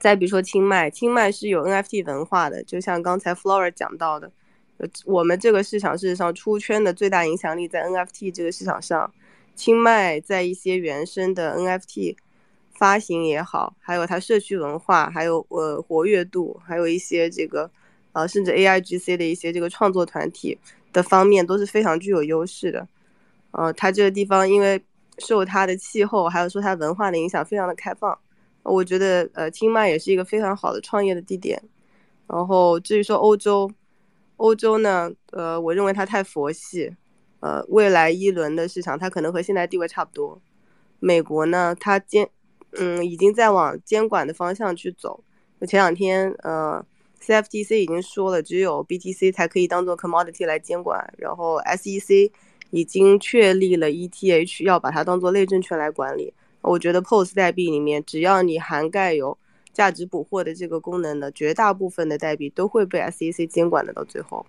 [0.00, 4.30] 再比如说清迈，清迈是有 NFT 文化的，就像刚才 Flora 讲到的，
[5.04, 9.12] 我们这个市场事实上出圈的最大影响力在 NFT 这个市场上，
[9.54, 12.16] 清迈在一些原生的 NFT。
[12.76, 17.70] 发行也好，还有它社区文化，还有呃活跃度，还有一些这个，
[18.12, 20.58] 呃甚至 A I G C 的一些这个创作团体
[20.92, 22.88] 的方面都是非常具有优势的。
[23.52, 24.82] 呃，它这个地方因为
[25.18, 28.18] 受它的气候，还有说它文化的影响，非常的开放。
[28.64, 31.62] 我觉得呃清迈也是一个非常好的创业的地点。
[32.26, 33.70] 然后至于说欧洲，
[34.38, 36.96] 欧洲呢，呃，我认为它太佛系。
[37.40, 40.40] 呃，未来一轮的市场，它可能和现在地位差不多。
[40.98, 42.28] 美国呢，它监。
[42.76, 45.22] 嗯，已经在往监管的方向去走。
[45.60, 46.84] 就前两天，呃
[47.20, 51.12] ，CFTC 已经说了，只有 BTC 才可以当做 commodity 来监管。
[51.16, 52.32] 然后 SEC
[52.70, 56.32] 已经确立了 ETH 要把它当做类证券来管理。
[56.64, 59.36] 我觉得 POS 代币里面，只要你涵盖有
[59.72, 63.92] 价值捕获的这个功能的，绝大部分的代币都会被 SEC 监管的。
[63.92, 64.46] 到最后，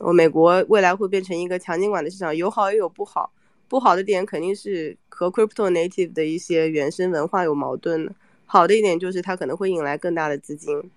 [0.00, 3.30] 哦，美国未来会变成一个强监管的市场，有好也有不好。
[3.68, 8.12] 不好的点肯定是和 crypto native 的一些原生文化有矛盾的。
[8.44, 10.90] 好的一点就是它可能会引来更大的资金。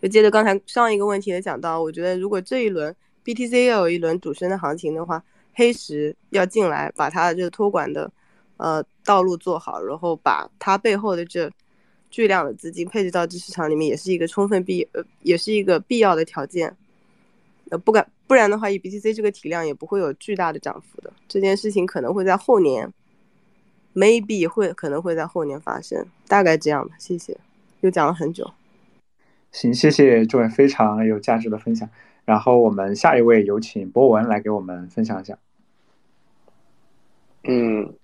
[0.00, 5.22] 就接着刚才上一个问题也讲到，我觉得如果这一轮 BTC 要有一轮主升的行情的话，
[5.54, 8.10] 黑石要进来把它的这个托管的
[8.60, 11.50] 呃道路做好，然后把它背后的这
[12.10, 16.76] 巨量的资金配置到这市场里面，也是一个充分必呃也是一个必要的条件。
[17.70, 21.12] 呃，不敢，不然的话，以 BTC 这个体量也不会有巨大的涨幅的。
[21.28, 22.92] 这件事情可能会在后年
[23.94, 26.96] ，maybe 会可能会在后年发生，大概这样吧。
[26.98, 27.38] 谢谢，
[27.80, 28.50] 又讲了很久。
[29.52, 31.88] 行，谢谢这位非常有价值的分享。
[32.24, 35.38] 然后我们下一位有请博文来给我们分享一下。
[37.44, 37.94] 嗯，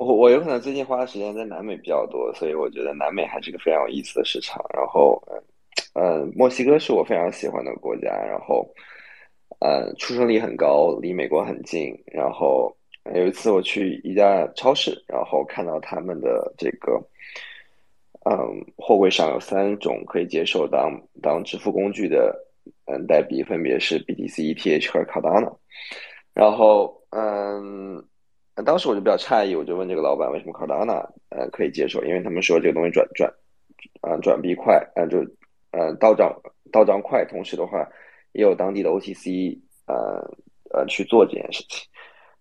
[0.00, 4.64] 我我有可能最近花的时间在南美比较多，所以我觉得南美还是个非常有意思的市场。
[4.72, 5.22] 然后，
[5.92, 8.66] 嗯，墨西哥是我非常喜欢的国家，然后，
[9.60, 11.94] 呃，出生率很高，离美国很近。
[12.06, 12.74] 然后
[13.14, 16.94] 有一次我去一家超市，然后看到他们的这个，
[18.24, 22.34] 嗯，货柜上有三种可以接受当当支付工具的，
[22.86, 25.58] 嗯，代币分别是 BTC、ETH 和 Cardano。
[26.32, 28.02] 然后，嗯。
[28.64, 33.32] 当时我就比较诧异，我就问这个老板为什么 Cardano 呃可以接受，因为他们说这个东西转转，
[34.00, 35.18] 啊转币快，呃就
[35.72, 36.34] 呃到账
[36.72, 37.86] 到账快，同时的话
[38.32, 40.20] 也有当地的 OTC 呃
[40.72, 41.88] 呃去做这件事情，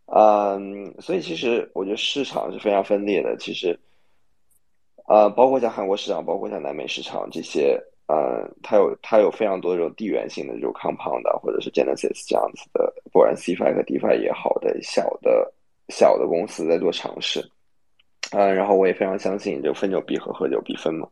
[0.07, 3.79] 嗯，所以其实我觉得市场是非常分裂的，其实，
[5.07, 15.53] 呃包括像韩国市场，包括像南美市场这些，呃它有它有非常多这种地缘性的这种 compound 或者是 Genesis 这样子的，不管 CFI 和 Dfi 也好的小的。
[15.89, 17.43] 小的公司在做尝试，
[18.31, 21.07] 嗯，然后我也非常相信，就分久必合，合久必分嘛。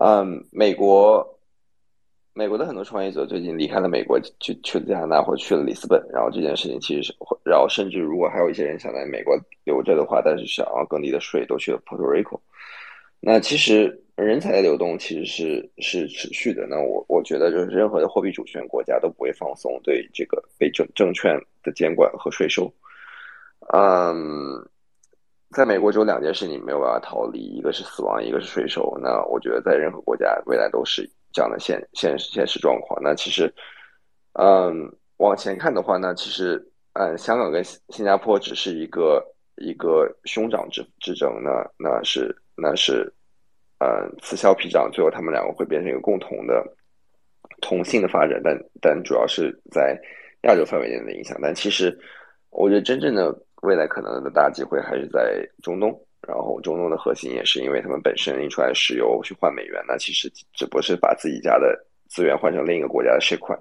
[0.00, 1.26] 嗯，美国，
[2.32, 7.14] 美国的很多创业者最近离开了美国，去去了加拿大或去了里斯本，然后这件事情其实是，
[7.44, 12.38] 然后甚至如果还有一些人想在美国留着的话，但是想要更低的税，都去了 Puerto Rico。
[13.20, 16.68] 那其实人才的流动其实是是持续的。
[16.68, 22.72] 那我我觉得就是任何的货币主权国家都不会放松对这个被证证券的监管和税收。
[23.74, 24.66] 嗯，
[25.50, 28.96] 在美国只有两件事你没有办法逃离，一个是死亡，一个是税收。
[29.02, 32.98] 那我觉得在任何国家未来都是这样的现现现实状况。
[33.02, 33.52] 那其实，
[34.34, 36.64] 嗯，往前看的话，那其实，
[36.94, 39.22] 嗯，香港跟新加坡只是一个
[39.56, 43.12] 一个兄长之之争，那那是那是，
[43.80, 46.64] 嗯，此消彼长，最后他们两个会变成一个共同的
[47.60, 50.00] 同性的发展，但但主要是在
[50.44, 51.36] 亚洲范围内的影响。
[51.42, 51.98] 但其实，
[52.48, 53.36] 我觉得真正的。
[53.62, 55.90] 未来可能的大机会还是在中东，
[56.26, 61.76] 然后中东的核心也是因为他们本身印出来石油去换美元，那其实只不过是把自己家的
[62.08, 63.56] 资源换成另一个国家的市块，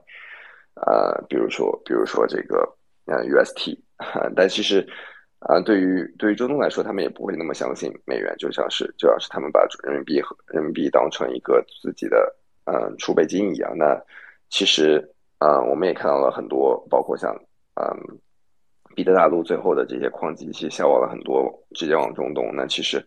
[0.76, 2.64] 呃，比如说比如说这个
[3.06, 3.76] 嗯 UST，
[4.36, 4.88] 但其实
[5.40, 12.32] 啊对于对于中东来说，他们也不会那么相信美元，就像是就像是他们把人民币和人民币当成一个自己的
[12.66, 13.76] 嗯储备金一样。
[13.76, 14.00] 那
[14.50, 15.04] 其实
[15.40, 17.34] 啊我们也看到了很多，包括像
[17.82, 18.20] 嗯。
[18.98, 22.50] 彼得大陆最后的这些矿机其实消耗了很多，直接往中东。
[22.52, 23.00] 那其实，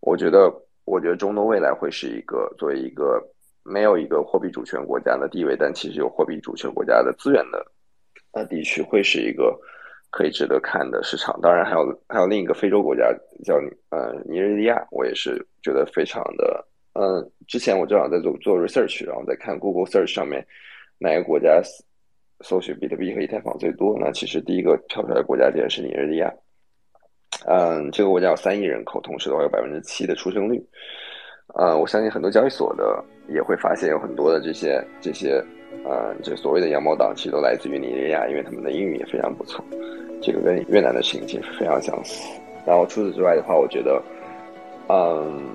[0.00, 0.50] 我觉得，
[0.86, 3.22] 我觉得中东未来会是一个作为一个
[3.62, 7.62] 没有一个货币主权国家的地位，但其实有货币主权国家的资源的
[8.32, 9.54] 呃地区，会是一个
[10.10, 11.38] 可以值得看的市场。
[11.42, 13.14] 当然，还有还有另一个非洲国家
[13.44, 13.56] 叫
[13.90, 17.30] 呃尼日利亚，我也是觉得非常的嗯。
[17.46, 20.46] 之前我正好在做做 research，然后在看 Google Search 上面
[20.96, 21.60] 哪个国家。
[22.40, 26.32] 搜寻比特币和以太坊最多，那其实第一个跳出来的国家竟然是尼日利亚。
[27.46, 30.62] 嗯，这个国家有三亿人口，同时的话有百分之七的出生率。
[31.54, 35.42] 呃，我相信很多交易所的也会发现有很多的这些这些，
[35.84, 39.64] 呃，这所谓的羊毛党其实都来自于尼日利亚，因为他们的英语也非常不错。
[40.20, 42.26] 这个跟越南的情景是非常相似。
[42.66, 44.02] 然后除此之外的话，我觉得，
[44.88, 45.50] 嗯，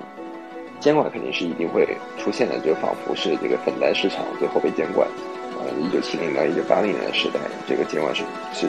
[0.80, 1.86] 监管肯定是一定会
[2.18, 5.08] 出现的，就仿佛是这个粉单市场最后被监管。
[5.80, 8.24] 一九七零到一九八零年的时代，这个监管是
[8.54, 8.68] 是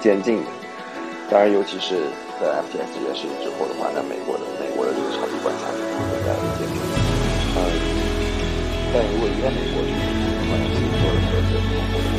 [0.00, 0.50] 渐进的。
[1.30, 2.08] 当然，尤其是
[2.40, 5.76] 在 FTS 这件事情之后的话，那美国的美国的这个超级观察会
[6.08, 6.76] 更加的坚定。
[7.56, 7.60] 嗯，
[8.94, 12.16] 但如果一旦美国去，可能是做了一个这个做一个